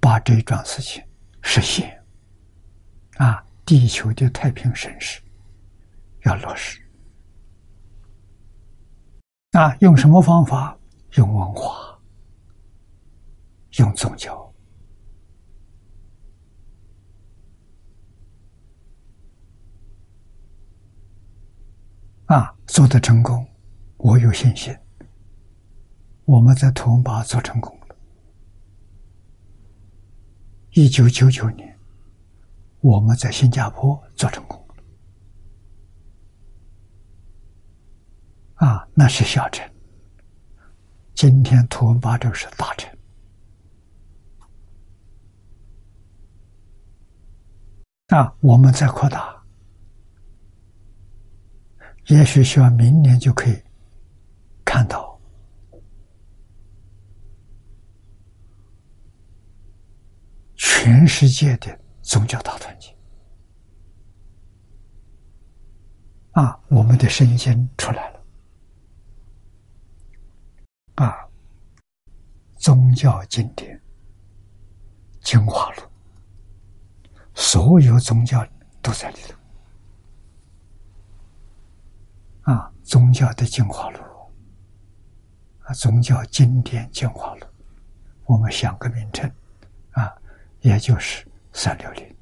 [0.00, 1.02] 把这一桩事情
[1.40, 2.04] 实现，
[3.16, 5.22] 啊，地球的太平盛世
[6.24, 6.80] 要落实，
[9.52, 10.76] 啊，用什么方法？
[11.14, 11.96] 用文化，
[13.78, 14.43] 用宗教，
[22.26, 23.46] 啊，做的成功，
[23.98, 24.74] 我有信心，
[26.24, 27.96] 我们在图文把做成功了，
[30.70, 31.78] 一九九九年，
[32.80, 34.74] 我们在新加坡做成功了。
[38.66, 39.70] 啊，那是小城。
[41.14, 42.90] 今天图文巴州是大城。
[48.08, 49.33] 啊，我们在扩大，
[52.08, 53.62] 也许希望明年就可以
[54.64, 55.18] 看到
[60.54, 62.94] 全世界的宗教大团结。
[66.32, 68.24] 啊，我们的圣经出来了，
[70.96, 71.14] 啊，
[72.56, 73.80] 宗教经典
[75.20, 75.82] 精华录。
[77.34, 78.46] 所有宗教
[78.82, 79.38] 都在里头
[82.44, 82.70] 啊！
[82.82, 83.98] 宗教的进化路
[85.60, 87.46] 啊，宗教经典进化路，
[88.26, 89.30] 我们想个名称
[89.92, 90.14] 啊，
[90.60, 92.16] 也就是三六零。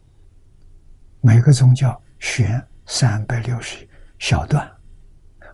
[1.20, 3.88] 每个宗教选三百六十
[4.18, 4.70] 小段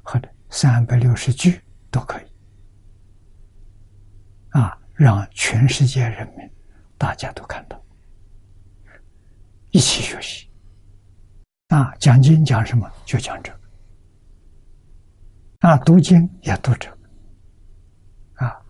[0.03, 2.25] 或者三百六十句都可以
[4.51, 6.51] 啊，让全世界人民
[6.99, 7.83] 大家都看到。
[9.71, 10.51] 一起学习
[11.69, 11.95] 啊！
[11.99, 13.58] 讲经讲什么就讲这
[15.61, 16.99] 啊，读经也读这个
[18.45, 18.63] 啊，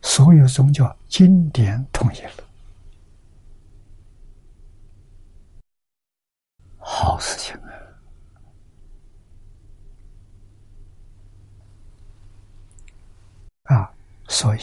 [0.00, 2.44] 所有宗教经典统一了，
[6.78, 7.56] 好事情
[13.64, 13.74] 啊！
[13.74, 13.92] 啊，
[14.28, 14.60] 所以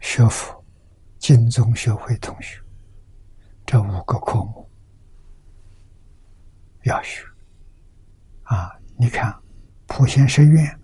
[0.00, 0.64] 学佛、
[1.18, 2.60] 经宗学会同学。
[3.64, 4.68] 这五个科目
[6.82, 7.24] 要学
[8.42, 8.76] 啊！
[8.96, 9.34] 你看
[9.86, 10.80] 普贤圣院，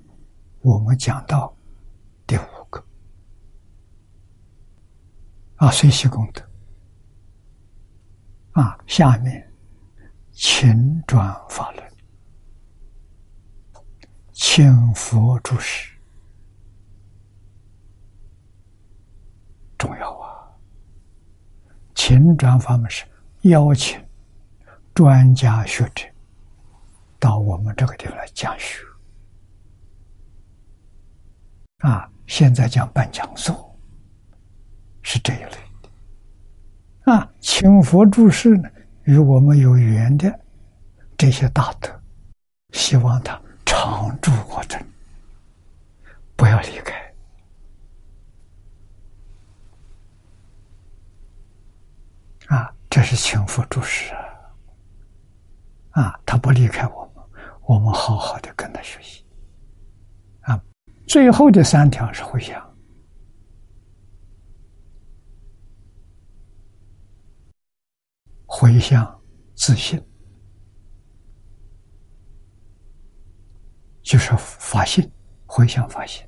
[0.60, 1.55] 我们讲到
[2.27, 2.85] 第五个。
[5.56, 6.43] 啊，随喜功德。
[8.52, 9.52] 啊，下面
[10.32, 11.93] 请转法轮，
[14.32, 15.93] 请佛注释，
[19.78, 20.51] 重要啊！
[21.94, 23.06] 请转法门是
[23.43, 24.05] 邀请
[24.94, 26.05] 专家学者
[27.18, 28.85] 到我们这个地方来讲学。
[31.81, 32.09] 啊！
[32.27, 33.77] 现在讲办讲座
[35.02, 38.70] 是这一类的啊，请佛注释呢，
[39.02, 40.40] 与我们有缘的
[41.19, 41.89] 这些大德，
[42.73, 43.36] 希望他
[43.66, 44.78] 常住我这，
[46.36, 47.15] 不要离开。
[52.47, 54.15] 啊，这是请佛注释
[55.93, 56.02] 啊！
[56.02, 57.24] 啊，他不离开我们，
[57.62, 59.24] 我们好好的跟他学习。
[61.11, 62.77] 最后的三条是回向，
[68.47, 69.20] 回向
[69.57, 70.01] 自信，
[74.05, 75.12] 就是发心，
[75.47, 76.24] 回向发心，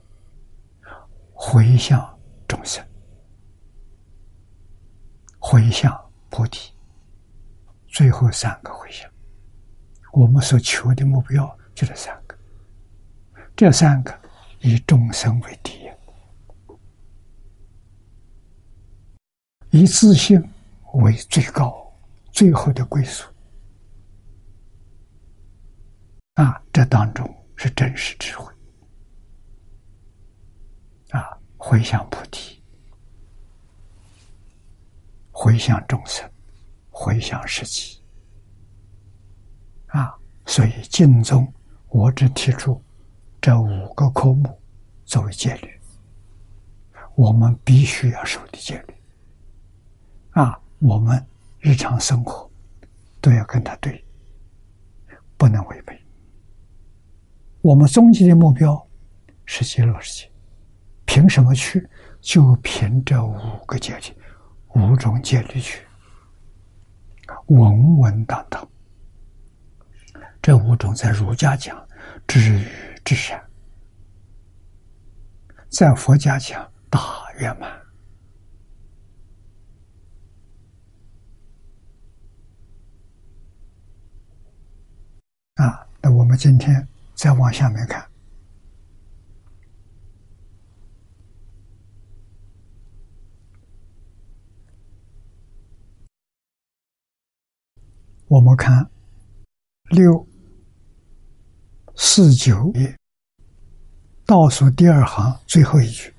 [1.33, 2.19] 回向
[2.49, 2.85] 众生，
[5.39, 5.97] 回向。
[6.29, 6.73] 菩提，
[7.87, 9.09] 最后三个回向，
[10.13, 12.37] 我们所求的目标就这三个。
[13.55, 14.22] 这三个
[14.63, 15.73] 以众生为第
[19.71, 20.43] 一，以自信
[20.95, 21.93] 为最高、
[22.31, 23.27] 最后的归宿。
[26.35, 28.53] 啊，这当中是真实智慧。
[31.11, 32.63] 啊，回向菩提。
[35.35, 36.31] 回向众生，
[36.89, 37.99] 回向世界，
[39.87, 40.15] 啊！
[40.47, 41.53] 所以净宗
[41.89, 42.81] 我只提出
[43.43, 44.57] 这五个科目
[45.05, 45.69] 作为戒律，
[47.17, 48.95] 我们必须要守的戒律。
[50.31, 51.21] 啊，我们
[51.59, 52.49] 日常生活
[53.21, 54.03] 都要跟他对，
[55.37, 56.01] 不能违背。
[57.63, 58.81] 我们终极的目标
[59.45, 60.31] 是极乐世界，
[61.05, 61.85] 凭什么去？
[62.21, 63.37] 就凭这五
[63.67, 64.05] 个戒律。
[64.77, 65.85] 五种戒律去，
[67.47, 68.67] 稳稳当当。
[70.41, 71.77] 这五种在儒家讲
[72.27, 72.65] 至于
[73.05, 73.51] 至善，
[75.71, 76.99] 在佛家讲大
[77.39, 77.71] 圆满。
[85.57, 88.09] 啊，那我们今天再往下面看。
[98.29, 98.91] 我们看
[99.91, 100.27] 六
[101.95, 102.97] 四九页。
[104.25, 106.15] 倒数第二行最后一句：“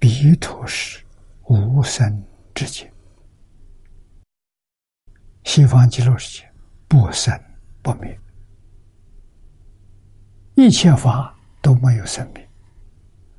[0.00, 1.04] 彼土是
[1.44, 2.24] 无生
[2.54, 2.92] 之界，
[5.44, 6.50] 西方极乐世界
[6.88, 7.38] 不生
[7.82, 8.18] 不灭，
[10.56, 12.44] 一切法都没有生命，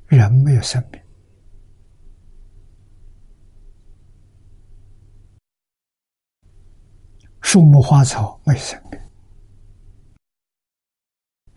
[0.06, 1.02] 人没有生命，
[7.42, 8.98] 树木花草没生命，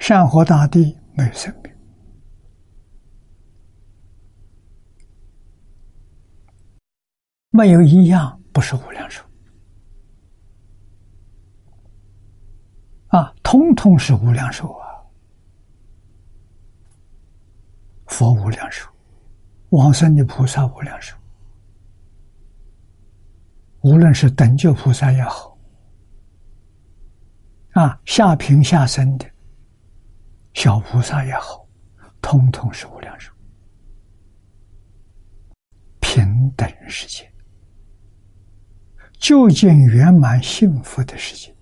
[0.01, 1.71] 山河大地没有生命。
[7.51, 9.23] 没有一样不是无量寿
[13.09, 14.89] 啊，通通是无量寿啊！
[18.07, 18.89] 佛无量寿，
[19.69, 21.15] 往生的菩萨无量寿，
[23.81, 25.55] 无论是等觉菩萨也好，
[27.73, 29.30] 啊，下品下生的
[30.53, 31.67] 小菩萨也好，
[32.21, 33.31] 通通是无量寿，
[35.99, 37.31] 平等世界。
[39.17, 41.55] 究竟圆满幸福的世界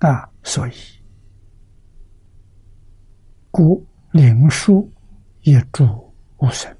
[0.00, 0.28] 啊！
[0.42, 0.74] 所以，
[3.50, 3.82] 故
[4.12, 4.92] 灵书
[5.40, 6.76] 也住无生，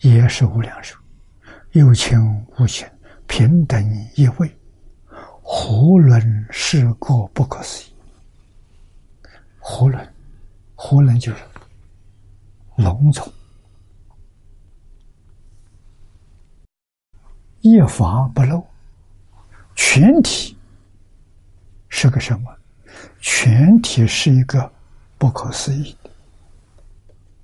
[0.00, 0.96] 也是无量寿，
[1.72, 2.88] 有情无情，
[3.26, 4.58] 平等一位，
[5.48, 7.94] 胡论是个不可思议。
[9.60, 10.14] 胡论，
[10.74, 11.44] 胡论就是
[12.74, 13.32] 笼统。
[17.60, 18.66] 一法不漏，
[19.76, 20.58] 全体
[21.88, 22.52] 是个什么？
[23.20, 24.72] 全体是一个
[25.16, 26.10] 不可思议的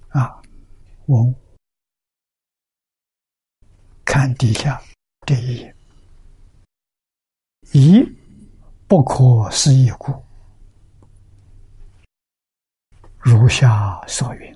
[0.08, 0.42] 啊！
[1.06, 1.32] 我
[4.04, 4.82] 看底下
[5.24, 5.71] 这一页，
[7.72, 8.06] 一
[8.86, 10.12] 不可思议故，
[13.18, 14.54] 如下所云：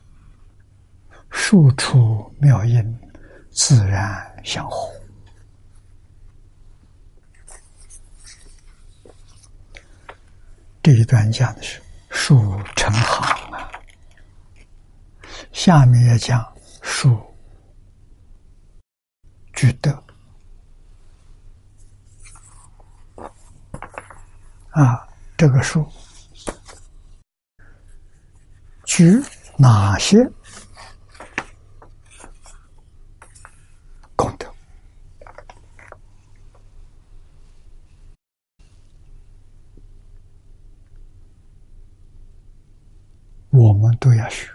[1.31, 3.01] 数处妙音，
[3.51, 4.93] 自然相合。
[10.83, 11.81] 这一段讲的是
[12.11, 13.73] 树成行啊，
[15.53, 16.47] 下面也讲
[16.83, 17.19] 树
[19.55, 19.91] 具德
[24.77, 25.09] 啊，
[25.39, 25.91] 这个书，
[28.85, 29.19] 举
[29.57, 30.23] 哪些
[34.15, 34.47] 功德？
[43.49, 44.51] 我们都要学，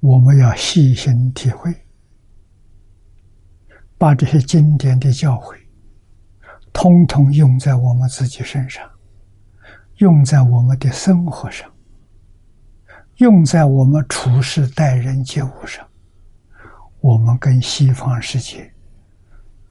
[0.00, 1.74] 我们要细心体会，
[3.98, 5.58] 把这些经典的教诲，
[6.72, 8.88] 通通用在我们自己身上，
[9.96, 11.68] 用在我们的生活上，
[13.16, 15.84] 用在我们处事待人接物上，
[17.00, 18.72] 我们跟西方世界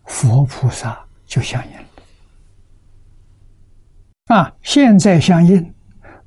[0.05, 1.83] 佛菩萨就相应了。
[4.25, 4.53] 啊！
[4.61, 5.73] 现在相应，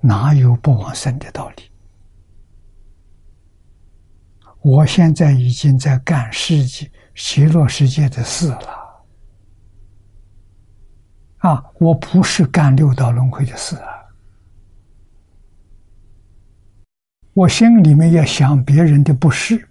[0.00, 1.64] 哪有不往生的道理？
[4.62, 6.90] 我现在已经在干世界、
[7.22, 9.04] 极乐世界的事了。
[11.38, 11.64] 啊！
[11.78, 14.04] 我不是干六道轮回的事啊！
[17.34, 19.68] 我心里面要想别人的不是，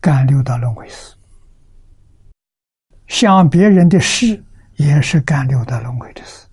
[0.00, 1.14] 干六道轮回事；
[3.06, 4.42] 想别人的事。
[4.76, 6.46] 也是干六道轮回的事，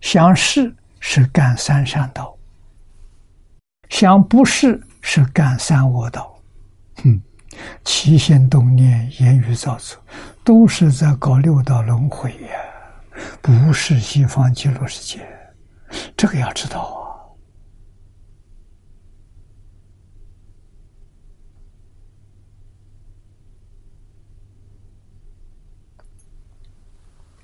[0.00, 2.36] 想是是干三善道，
[3.88, 6.38] 想不是是干三恶道，
[6.96, 7.22] 哼，
[7.84, 10.02] 起心动念、言语造作，
[10.44, 12.50] 都是在搞六道轮回呀，
[13.40, 15.26] 不是西方极乐世界，
[16.16, 17.04] 这个要知道啊。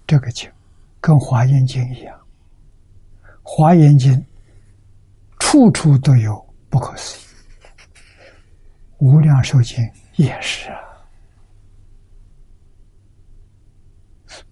[0.07, 0.51] 这个经
[1.01, 2.15] 跟《华严经》一样，
[3.43, 4.13] 《华严经》
[5.39, 9.83] 处处都有不可思议，《无量寿经》
[10.23, 10.79] 也是啊，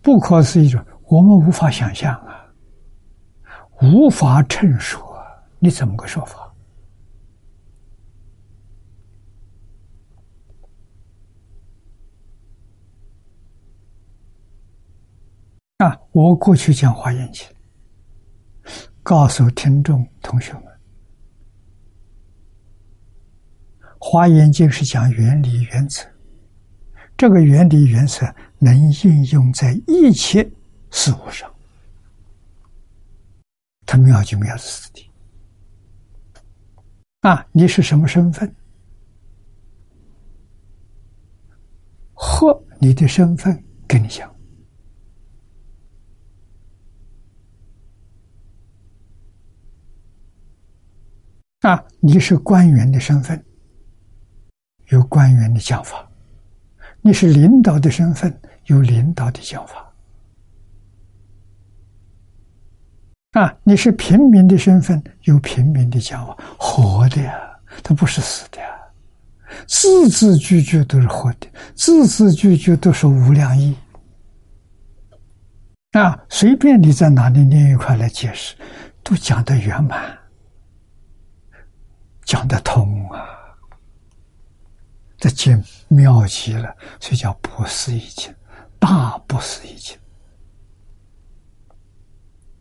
[0.02, 0.74] 不可思议，
[1.04, 2.44] 我们无法想象啊，
[3.80, 5.24] 无法陈述啊，
[5.60, 6.52] 你怎么个说法？
[15.78, 15.96] 啊！
[16.12, 17.46] 我过去讲《华严经》，
[19.02, 20.62] 告诉听众同学们，
[24.02, 26.02] 《华严经》是讲原理原则，
[27.18, 28.26] 这个原理原则
[28.58, 30.42] 能应用在一切
[30.90, 31.48] 事物上，
[33.84, 35.08] 它妙就妙在此地。
[37.20, 38.52] 啊，你是什么身份？
[42.14, 44.34] 和你的身份跟你讲
[51.60, 53.44] 啊，你是官员的身份，
[54.90, 55.98] 有官员的讲法；
[57.00, 58.32] 你是领导的身份，
[58.66, 59.86] 有领导的讲法。
[63.32, 67.32] 啊，你是平民的身份，有平民的讲法，活的呀，
[67.82, 68.68] 他不是死的呀，
[69.68, 71.46] 字字句句都是活的，
[71.76, 73.76] 字字句句都是无量义。
[75.92, 78.56] 啊，随便你在哪里念一块来解释，
[79.04, 80.18] 都讲得圆满，
[82.24, 83.24] 讲得通啊，
[85.20, 88.34] 这经妙极了，所以叫不思议经，
[88.78, 89.94] 大不思议经。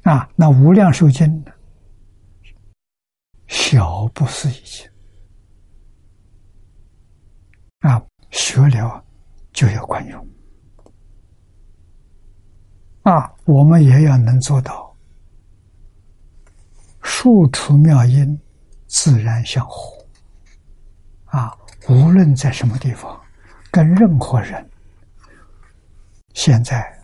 [0.03, 1.53] 啊，那无量寿经呢？
[3.47, 4.89] 小不思议经
[7.79, 9.03] 啊，学了
[9.53, 10.27] 就要管用
[13.03, 14.93] 啊，我们也要能做到
[17.01, 18.37] 树出妙音，
[18.85, 20.05] 自然相互
[21.25, 21.55] 啊。
[21.89, 23.19] 无论在什么地方，
[23.71, 24.69] 跟任何人，
[26.33, 26.95] 现在。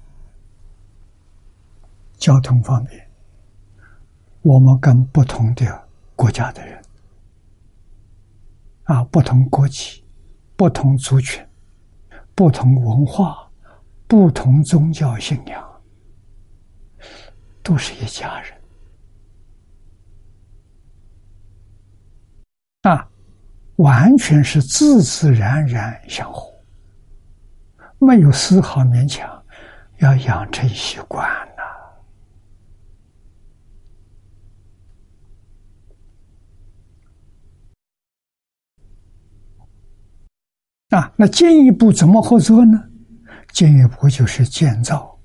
[2.18, 3.08] 交通方面，
[4.42, 6.82] 我们跟不同的国家的人，
[8.86, 10.04] 啊，不同国籍、
[10.56, 11.46] 不同族群、
[12.34, 13.48] 不同文化、
[14.08, 15.82] 不同宗教信仰，
[17.62, 18.62] 都是一家人，
[22.84, 23.08] 啊，
[23.78, 26.54] 完全是自自然然相互，
[28.00, 29.44] 没有丝毫勉强，
[30.00, 31.28] 要养成习惯。
[40.90, 42.82] 啊，那进一步怎么合作呢？
[43.52, 45.18] 进一步就是建造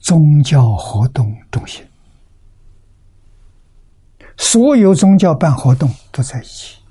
[0.00, 1.84] 宗教活动中心，
[4.42, 6.82] 所有宗教办活动都在一起，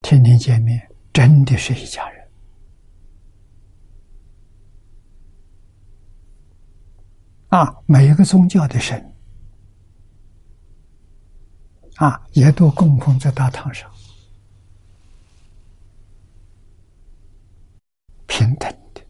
[0.00, 2.28] 天天见面，真的是一家人。
[7.48, 9.12] 啊，每一个宗教的神。
[11.96, 13.90] 啊，也都供奉在大堂上，
[18.26, 19.02] 平等的，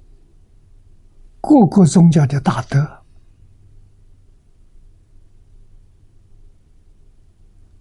[1.41, 3.04] 各个宗教的大德，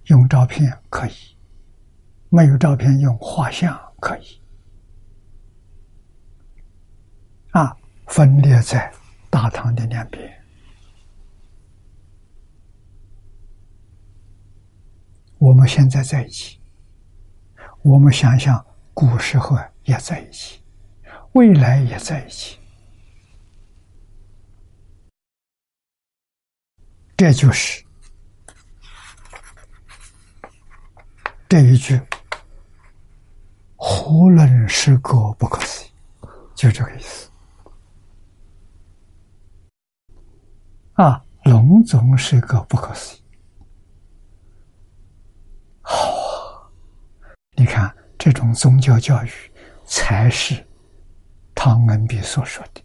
[0.07, 1.13] 用照片可以，
[2.29, 4.41] 没有照片用画像可以，
[7.51, 7.75] 啊，
[8.07, 8.91] 分裂在
[9.29, 10.31] 大堂的两边。
[15.37, 16.59] 我们现在在一起，
[17.81, 20.61] 我们想想古时候也在一起，
[21.33, 22.59] 未来也在一起，
[27.17, 27.83] 这就是
[31.53, 32.01] 这一句
[33.77, 35.89] “囫囵是个不可思议”，
[36.57, 37.29] 就这个意思。
[40.93, 43.21] 啊，龙总是个不可思议。
[45.83, 46.71] 好
[47.55, 49.29] 你看，这种宗教教育
[49.85, 50.67] 才是
[51.53, 52.81] 汤恩比所说的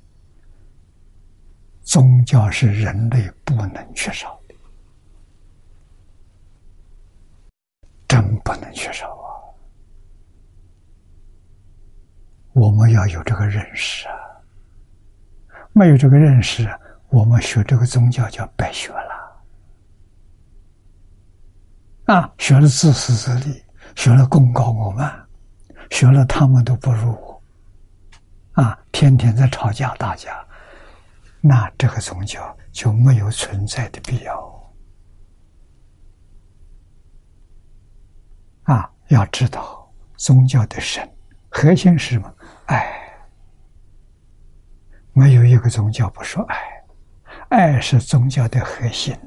[1.81, 4.55] 宗教是人类不能缺少的，
[8.09, 9.29] 真不能缺少啊！
[12.55, 14.15] 我们要有这个认识啊！
[15.73, 16.69] 没有这个认识，
[17.11, 19.45] 我们学这个宗教就白学了
[22.07, 22.35] 啊！
[22.39, 23.63] 学了自私自利。
[23.97, 25.27] 学了功高我慢，
[25.91, 27.43] 学了他们都不如我，
[28.53, 30.47] 啊，天天在吵架打架，
[31.41, 34.58] 那这个宗教就没有存在的必要。
[38.69, 41.03] 啊，要知道宗教的神
[41.49, 42.36] 核心是什么？
[42.66, 42.86] 爱，
[45.15, 46.57] 没有一个宗教不说爱，
[47.49, 49.19] 爱是宗教的核心。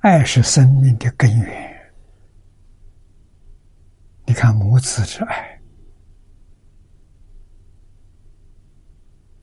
[0.00, 1.92] 爱是生命的根源。
[4.24, 5.60] 你看母子之爱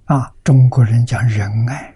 [0.05, 1.95] 啊，中国人讲仁爱，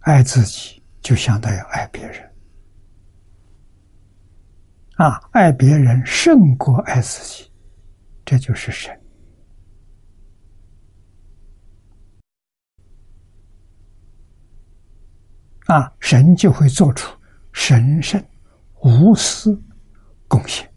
[0.00, 2.30] 爱自己就相当于爱别人。
[4.96, 7.50] 啊爱别人胜过爱自己
[8.24, 8.98] 这就是神。
[15.66, 17.14] 啊神就会做出
[17.52, 18.22] 神圣
[18.82, 19.60] 无私
[20.26, 20.73] 贡献。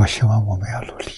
[0.00, 1.12] 我希望我们要努力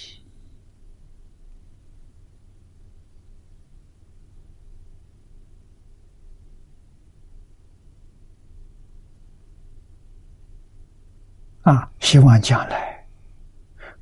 [11.63, 11.89] 啊！
[12.01, 13.07] 希望将来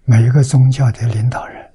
[0.06, 1.70] 每一个宗教的领导人，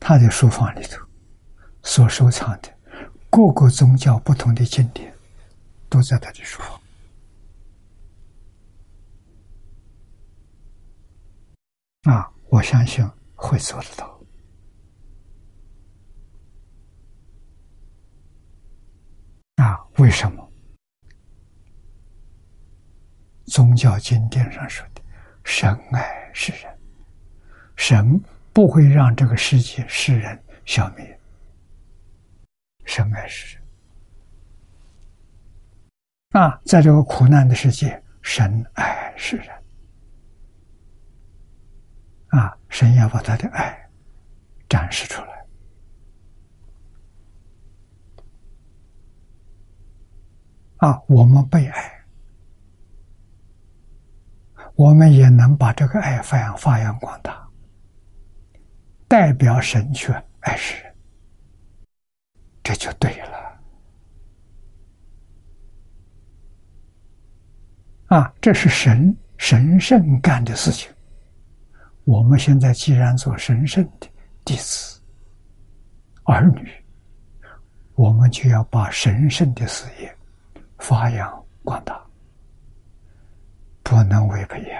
[0.00, 1.00] 他的书房里头
[1.84, 2.68] 所收藏的
[3.30, 5.14] 各个宗教不同的经典，
[5.88, 6.81] 都在他的书房。
[12.02, 14.20] 啊，我相信会做得到。
[19.56, 20.52] 啊，为什么？
[23.46, 25.02] 宗教经典上说的
[25.44, 26.78] “神爱世人”，
[27.76, 28.20] 神
[28.52, 31.20] 不会让这个世界世人消灭。
[32.84, 33.62] 神爱世人。
[36.30, 39.61] 啊，在这个苦难的世界，神爱世人。
[42.32, 43.78] 啊，神要把他的爱
[44.66, 45.46] 展示出来。
[50.78, 52.04] 啊，我们被爱，
[54.74, 57.46] 我们也能把这个爱发扬发扬光大，
[59.06, 60.10] 代表神去
[60.40, 60.94] 爱世人，
[62.62, 63.60] 这就对了。
[68.06, 70.90] 啊，这是神神圣干的事情。
[72.04, 74.08] 我们现在既然做神圣的
[74.44, 75.00] 弟子、
[76.24, 76.68] 儿女，
[77.94, 80.16] 我们就要把神圣的事业
[80.78, 82.04] 发扬光大，
[83.84, 84.78] 不能违背呀！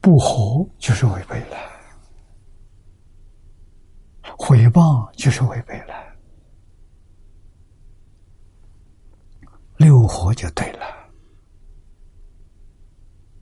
[0.00, 1.56] 不和就是违背了，
[4.36, 5.94] 毁谤就是违背了，
[9.76, 11.03] 六合就对了。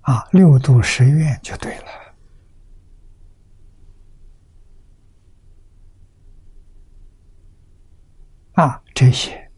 [0.02, 1.84] 啊，六度十愿就对了。
[8.54, 9.50] 啊，这些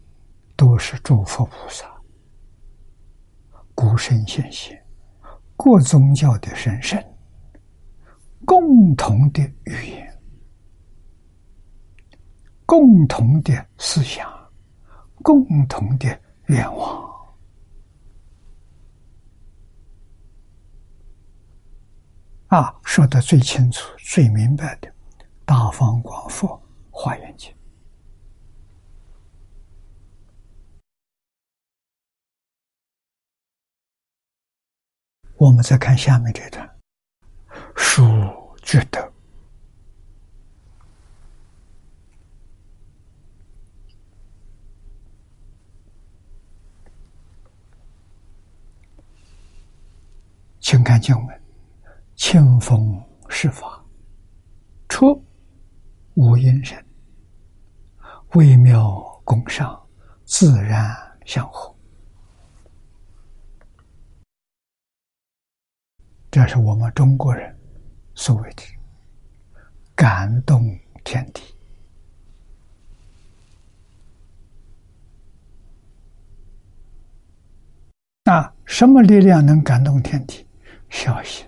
[0.54, 1.84] 都是诸佛菩萨、
[3.74, 4.80] 古圣先贤、
[5.56, 7.02] 各宗教的神圣
[8.44, 10.20] 共同的语言、
[12.66, 14.30] 共同的思想、
[15.22, 17.13] 共同的愿望。
[22.54, 24.88] 啊，说的最清楚、最明白的，
[25.44, 27.50] 《大方广佛华严经》。
[35.36, 36.78] 我们再看下面这段：
[37.74, 38.04] 书
[38.62, 39.12] 觉得
[50.60, 51.43] 请看经文。
[52.26, 52.98] 清风
[53.28, 53.84] 是法，
[54.88, 55.22] 出
[56.14, 56.82] 无因声，
[58.32, 59.78] 微妙共上，
[60.24, 60.96] 自然
[61.26, 61.76] 相合。
[66.30, 67.54] 这是我们中国人
[68.14, 68.62] 所谓的
[69.94, 70.64] 感动
[71.04, 71.42] 天地。
[78.24, 80.46] 那什么力量能感动天地？
[80.88, 81.46] 孝心。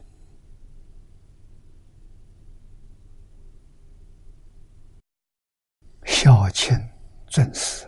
[6.18, 6.74] 孝亲
[7.26, 7.86] 尊师，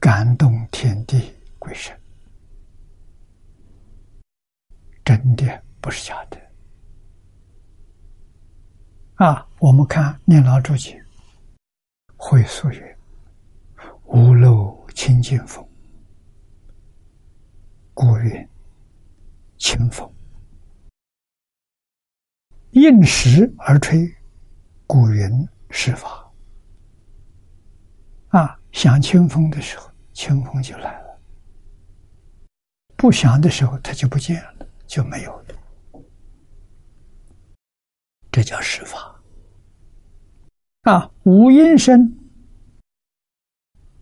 [0.00, 1.94] 感动天地鬼神，
[5.04, 6.40] 真的不是假的。
[9.16, 11.04] 啊，我们看念老注解，
[12.16, 12.98] 会所曰
[14.08, 15.62] ：“屋漏清净风，
[17.92, 18.48] 故曰
[19.58, 20.10] 清风；
[22.70, 24.10] 应时而吹，
[24.86, 26.22] 故云是法。”
[28.74, 31.18] 想清风的时候，清风就来了；
[32.96, 36.02] 不想的时候，它就不见了，就没有了。
[38.32, 39.22] 这叫施法。
[40.82, 42.18] 啊，五音声，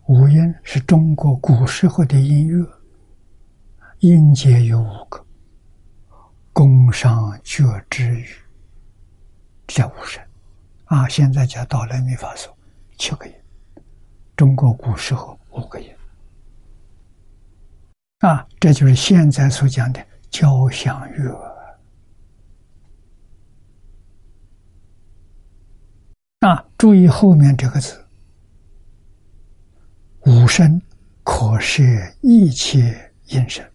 [0.07, 2.67] 五音是中国古时候的音乐，
[3.99, 5.23] 音节有五个：
[6.51, 8.27] 宫、商、角、徵、羽，
[9.67, 10.21] 叫五声。
[10.85, 12.51] 啊，现在叫哆来咪发嗦，
[12.97, 13.33] 七个音。
[14.35, 15.89] 中国古时候五个音。
[18.19, 21.33] 啊，这就是现在所讲的交响乐。
[26.39, 28.05] 啊，注意后面这个字，
[30.25, 30.81] 五声
[31.23, 31.83] 可摄
[32.21, 33.65] 一切音声。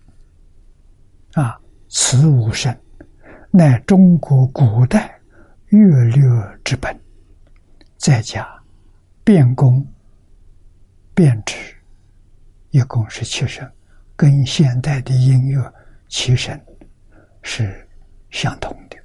[1.35, 1.59] 啊，
[1.89, 2.75] 此五声
[3.51, 5.21] 乃中国古代
[5.69, 6.23] 乐律
[6.65, 6.99] 之本，
[7.97, 8.47] 再加
[9.25, 9.87] 变功、
[11.19, 11.57] 变质，
[12.71, 13.69] 一共是七声。
[14.15, 15.75] 跟现代的音乐
[16.07, 16.57] 七声
[17.43, 17.89] 是
[18.31, 18.97] 相同的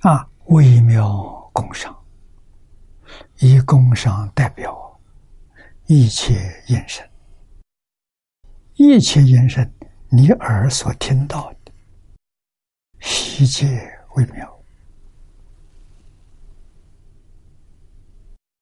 [0.00, 1.98] 啊，微妙共商，
[3.38, 5.00] 以工商代表
[5.86, 7.08] 一切音声，
[8.74, 9.66] 一切音声，
[10.10, 11.72] 你耳所听到的，
[13.00, 13.66] 细节
[14.16, 14.57] 微妙。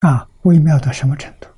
[0.00, 1.48] 啊，微妙到什么程度？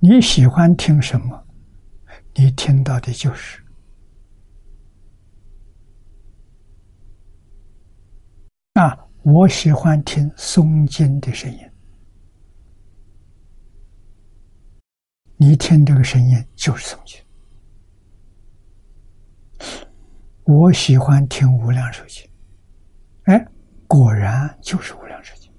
[0.00, 1.46] 你喜欢听什么，
[2.34, 3.62] 你听到的就是
[8.74, 8.96] 啊。
[9.24, 11.58] 我喜欢听诵经的声音，
[15.36, 17.20] 你听这个声音就是诵经。
[20.44, 22.26] 我喜欢听无量寿经，
[23.24, 23.46] 哎。
[23.88, 25.50] 果然就是无量寿经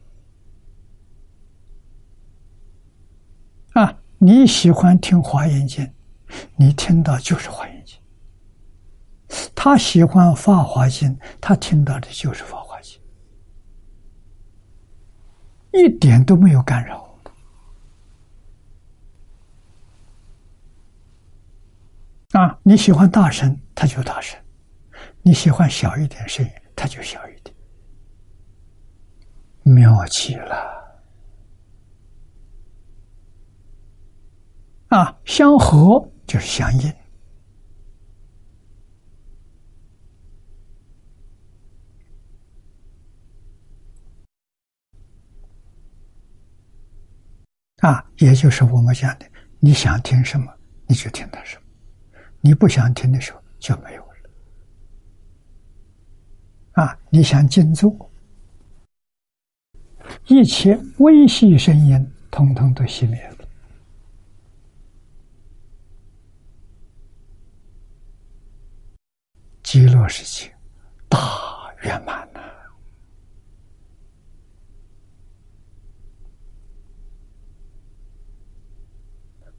[3.73, 3.99] 啊！
[4.19, 5.91] 你喜欢听华严经，
[6.56, 7.97] 你听到就是华严经；
[9.56, 13.01] 他喜欢法华经，他听到的就是法华经，
[15.72, 17.10] 一点都没有干扰。
[22.34, 22.60] 啊！
[22.61, 24.38] 你喜欢大声，他就大声；
[25.23, 27.39] 你喜欢小一点声音，他就小一点。
[29.70, 30.56] 妙极了
[34.90, 35.16] 啊！
[35.24, 36.94] 相合就是相应
[47.82, 49.26] 啊，也就是我们讲的，
[49.60, 50.52] 你想听什么，
[50.88, 51.64] 你就听到什么；
[52.41, 54.14] 你不想听的时候就没有了。
[56.84, 58.09] 啊，你想静坐。
[60.27, 63.38] 一切微细声音，通通都熄灭了。
[69.64, 70.52] 极乐世界
[71.07, 71.19] 大
[71.84, 72.40] 圆满呐！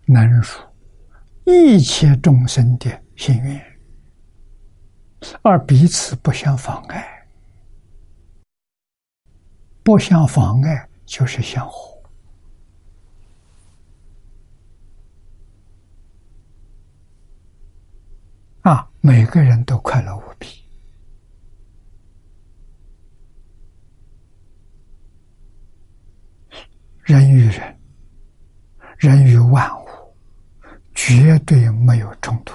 [0.07, 0.61] 能属
[1.45, 3.65] 一切众生的心愿，
[5.43, 7.20] 而彼此不相妨碍。
[9.83, 12.01] 不相妨碍，就是相互
[18.63, 18.89] 啊！
[19.01, 20.47] 每个人都快乐无比，
[27.03, 27.81] 人与人、
[28.99, 29.87] 人与万物，
[30.95, 32.55] 绝对没有冲突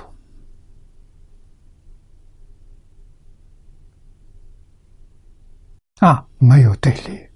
[6.06, 6.28] 啊！
[6.38, 7.28] 没有对立。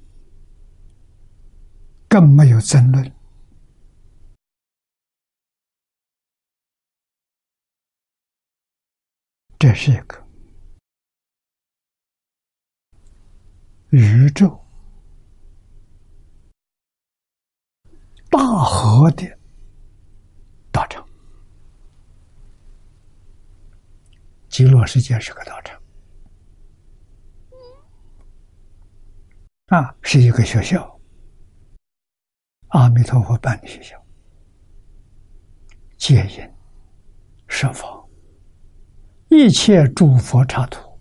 [2.07, 3.11] 更没有争论，
[9.59, 10.27] 这是一个
[13.89, 14.59] 宇宙
[18.31, 19.27] 大和的
[20.71, 21.07] 道场。
[24.47, 25.78] 极乐世界是个道场，
[29.69, 30.99] 啊，是一个学校。
[32.69, 33.95] 阿弥陀佛办的学校，
[35.97, 36.47] 戒引、
[37.47, 37.87] 设法，
[39.29, 40.99] 一切诸佛刹土，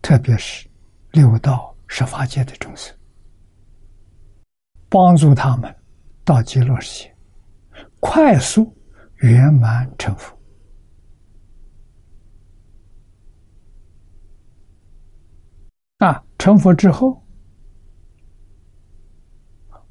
[0.00, 0.68] 特别是
[1.12, 2.94] 六道十法界的众生，
[4.88, 5.74] 帮助他们
[6.24, 7.16] 到极乐世界，
[8.00, 8.74] 快速
[9.16, 10.38] 圆满成佛。
[15.98, 17.22] 啊，成佛之后。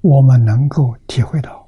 [0.06, 1.68] 我们能够体会到，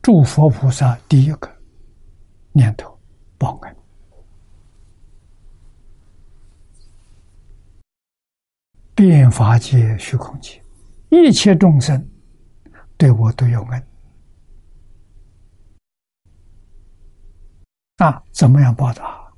[0.00, 1.54] 诸佛菩萨第一个
[2.50, 2.98] 念头
[3.36, 3.76] 报恩，
[8.94, 10.64] 变法界、虚空界，
[11.10, 12.08] 一切众生
[12.96, 13.86] 对我都有恩。
[17.98, 19.30] 那，怎么样报答？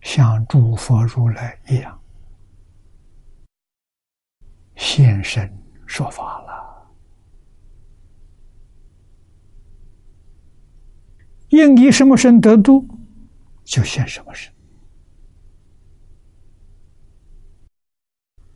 [0.00, 2.00] 像诸佛如来一样
[4.76, 5.50] 现身
[5.86, 6.92] 说法了，
[11.48, 12.86] 应以什么身得度，
[13.64, 14.52] 就现什么身；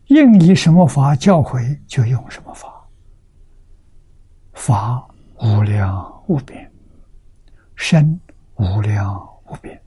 [0.07, 2.89] 应以什么法教诲，就用什么法。
[4.53, 6.71] 法无量无边，
[7.75, 8.21] 身
[8.57, 9.83] 无量无边。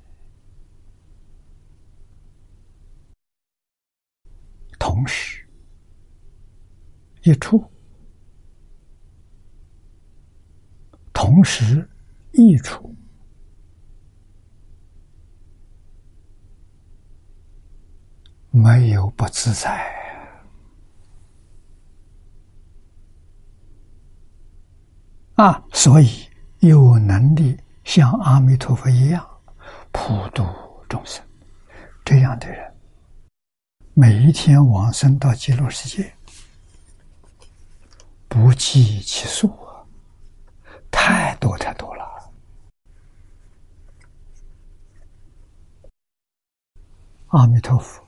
[4.80, 5.43] 同时，
[7.24, 7.64] 一处，
[11.14, 11.90] 同时
[12.34, 12.94] 一处，
[18.52, 19.90] 没有不自在
[25.36, 25.64] 啊！
[25.72, 26.30] 所以
[26.60, 29.26] 有能力像阿弥陀佛一样
[29.94, 30.46] 普度
[30.90, 31.26] 众生，
[32.04, 32.70] 这样的人。
[33.94, 36.14] 每一天往生到极乐世界，
[38.34, 39.86] 不计其数啊，
[40.90, 42.04] 太多太多了。
[47.28, 48.04] 阿弥陀佛，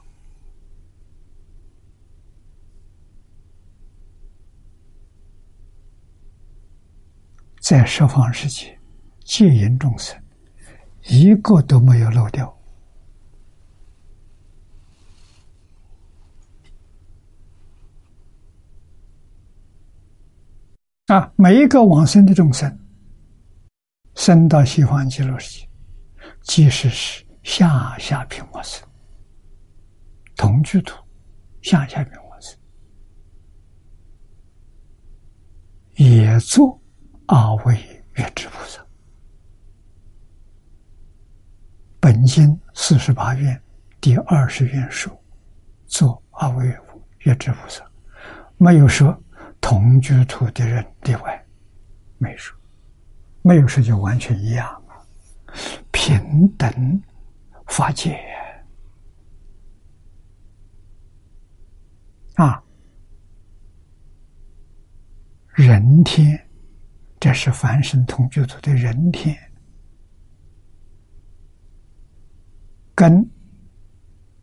[7.61, 8.79] 在十方世界
[9.23, 10.19] 戒引众生，
[11.03, 12.54] 一个都没有漏掉。
[21.07, 22.79] 啊，每一个往生的众生，
[24.15, 25.69] 生到西方极乐世界，
[26.41, 28.83] 即使是下下品往生，
[30.35, 30.97] 同居土，
[31.61, 32.57] 下下品往生，
[35.97, 36.81] 也做
[37.27, 37.77] 阿惟
[38.15, 38.83] 越之菩萨。
[41.99, 43.61] 本经四十八愿
[44.01, 45.15] 第二十愿说，
[45.85, 46.75] 做阿惟
[47.19, 47.87] 越之菩萨，
[48.57, 49.15] 没有说。
[49.67, 51.43] 同居土的人例外，
[52.19, 52.55] 没说，
[53.41, 55.01] 没有说就完全一样啊，
[55.91, 57.01] 平等
[57.65, 58.15] 法界
[62.35, 62.63] 啊，
[65.55, 66.39] 人天，
[67.19, 69.35] 这是凡圣同居土的人天，
[72.93, 73.27] 跟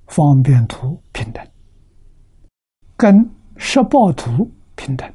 [0.09, 1.49] 方便图平等，
[2.97, 3.25] 跟
[3.57, 4.53] 十报图。
[4.85, 5.15] 平等，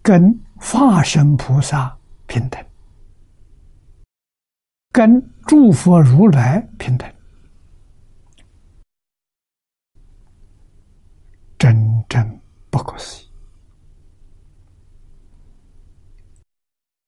[0.00, 1.94] 跟化身菩萨
[2.26, 2.64] 平等，
[4.90, 7.14] 跟诸佛如来平等，
[11.58, 12.40] 真正
[12.70, 13.28] 不可思议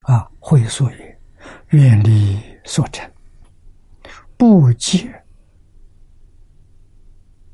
[0.00, 0.30] 啊！
[0.38, 1.18] 会所也，
[1.70, 3.10] 愿力所成，
[4.36, 5.22] 不解。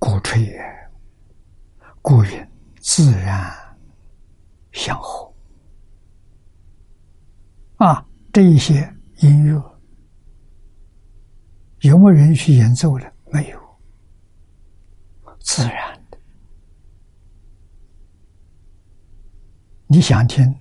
[0.05, 0.91] 鼓吹也，
[2.03, 2.49] 故云
[2.81, 3.55] 自然
[4.73, 5.33] 相合
[7.77, 8.05] 啊！
[8.33, 9.63] 这一些音乐
[11.83, 13.13] 有没有人去演奏的？
[13.31, 13.61] 没有，
[15.39, 16.19] 自然的。
[19.87, 20.53] 你想听，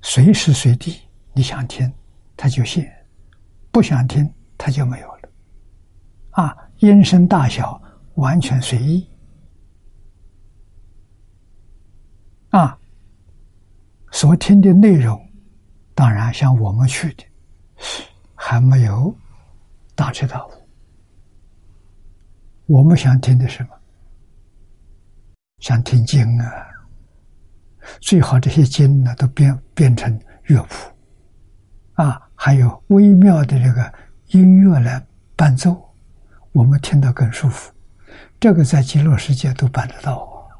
[0.00, 1.02] 随时随地
[1.34, 1.92] 你想听，
[2.34, 2.86] 它就现；
[3.70, 5.28] 不想听，它就没有了。
[6.30, 7.78] 啊，音声大小。
[8.16, 9.08] 完全随意
[12.50, 12.78] 啊！
[14.12, 15.18] 所听的内容，
[15.94, 17.24] 当然像我们去的，
[18.34, 19.14] 还没有
[19.94, 20.50] 大彻大悟。
[22.66, 23.70] 我们想听的什么？
[25.58, 26.66] 想听经啊！
[28.00, 30.92] 最好这些经呢，都变变成乐谱
[32.02, 33.92] 啊，还有微妙的这个
[34.28, 35.04] 音乐来
[35.36, 35.94] 伴奏，
[36.52, 37.75] 我们听得更舒服。
[38.38, 40.52] 这个在极乐世界都办得到啊！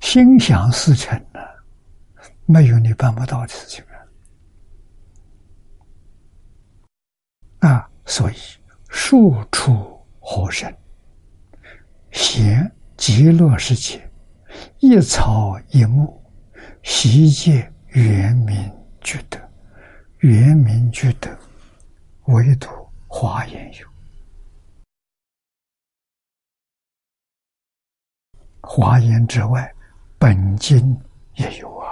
[0.00, 1.40] 心想事成呢，
[2.44, 3.84] 没有你办不到的事情
[7.60, 7.70] 啊！
[7.70, 8.34] 啊，所以
[8.88, 10.70] 数处活生，
[12.10, 14.10] 现极乐世界，
[14.80, 16.22] 一草一木，
[16.82, 18.70] 悉皆圆明
[19.00, 19.38] 具德，
[20.18, 21.30] 圆明具德，
[22.24, 22.68] 唯独
[23.06, 23.87] 华严有。
[28.70, 29.74] 华严之外，
[30.18, 30.94] 本经
[31.36, 31.88] 也有啊。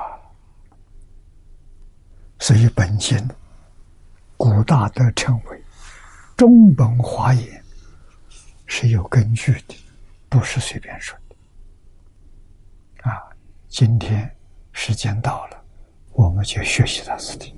[2.39, 3.19] 所以本经
[4.37, 5.65] 古大德称为
[6.37, 7.65] 中本华严，
[8.67, 9.75] 是有根据的，
[10.29, 13.11] 不是随便说的。
[13.11, 13.25] 啊，
[13.69, 14.31] 今天
[14.73, 15.65] 时间到了，
[16.13, 17.55] 我们就学习到此地。